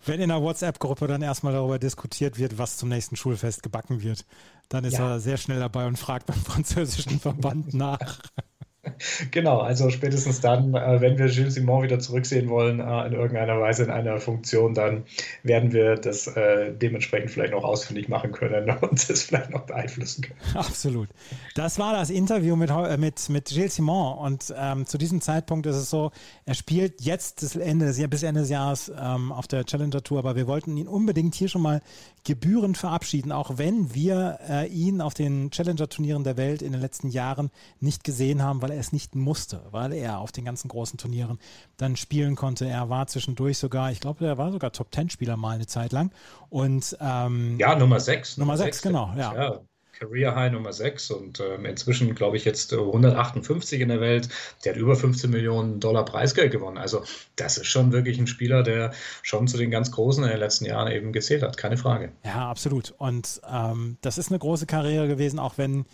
[0.04, 4.24] Wenn in der WhatsApp-Gruppe dann erstmal darüber diskutiert wird, was zum nächsten Schulfest gebacken wird,
[4.68, 5.12] dann ist ja.
[5.12, 8.18] er sehr schnell dabei und fragt beim französischen Verband nach.
[9.30, 13.60] Genau, also spätestens dann, äh, wenn wir Gilles Simon wieder zurücksehen wollen, äh, in irgendeiner
[13.60, 15.04] Weise in einer Funktion, dann
[15.42, 20.22] werden wir das äh, dementsprechend vielleicht noch ausfindig machen können und es vielleicht noch beeinflussen
[20.22, 20.38] können.
[20.54, 21.08] Absolut.
[21.54, 25.76] Das war das Interview mit, mit, mit Gilles Simon und ähm, zu diesem Zeitpunkt ist
[25.76, 26.10] es so,
[26.44, 30.18] er spielt jetzt das Ende des, bis Ende des Jahres ähm, auf der Challenger Tour,
[30.18, 31.80] aber wir wollten ihn unbedingt hier schon mal
[32.24, 37.08] gebührend verabschieden, auch wenn wir äh, ihn auf den Challenger-Turnieren der Welt in den letzten
[37.08, 37.50] Jahren
[37.80, 41.38] nicht gesehen haben, weil er es nicht musste, weil er auf den ganzen großen Turnieren
[41.76, 42.66] dann spielen konnte.
[42.66, 46.12] Er war zwischendurch sogar, ich glaube, er war sogar Top-10-Spieler mal eine Zeit lang.
[46.48, 48.38] Und ähm, ja, Nummer 6.
[48.38, 49.34] Nummer 6, genau, ja.
[49.34, 49.60] ja.
[49.98, 54.28] Career High Nummer 6 und ähm, inzwischen, glaube ich, jetzt 158 in der Welt.
[54.64, 56.78] Der hat über 15 Millionen Dollar Preisgeld gewonnen.
[56.78, 57.02] Also,
[57.36, 58.92] das ist schon wirklich ein Spieler, der
[59.22, 62.12] schon zu den ganz Großen in den letzten Jahren eben gezählt hat, keine Frage.
[62.24, 62.94] Ja, absolut.
[62.98, 65.84] Und ähm, das ist eine große Karriere gewesen, auch wenn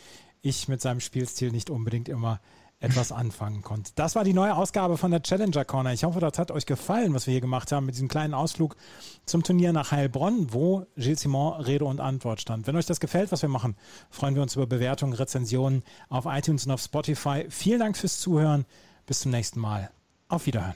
[0.42, 2.40] ich mit seinem Spielstil nicht unbedingt immer
[2.80, 3.92] etwas anfangen konnte.
[3.94, 5.92] Das war die neue Ausgabe von der Challenger Corner.
[5.92, 8.76] Ich hoffe, das hat euch gefallen, was wir hier gemacht haben mit diesem kleinen Ausflug
[9.24, 12.66] zum Turnier nach Heilbronn, wo Gilles Simon Rede und Antwort stand.
[12.66, 13.76] Wenn euch das gefällt, was wir machen,
[14.10, 17.46] freuen wir uns über Bewertungen, Rezensionen auf iTunes und auf Spotify.
[17.48, 18.66] Vielen Dank fürs Zuhören.
[19.06, 19.90] Bis zum nächsten Mal.
[20.28, 20.74] Auf Wiederhören.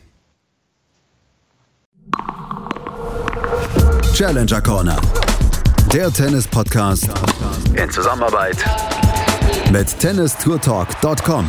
[4.15, 5.01] Challenger Corner.
[5.93, 7.09] Der Tennis-Podcast
[7.75, 8.59] in Zusammenarbeit
[9.71, 11.49] mit tennistourtalk.com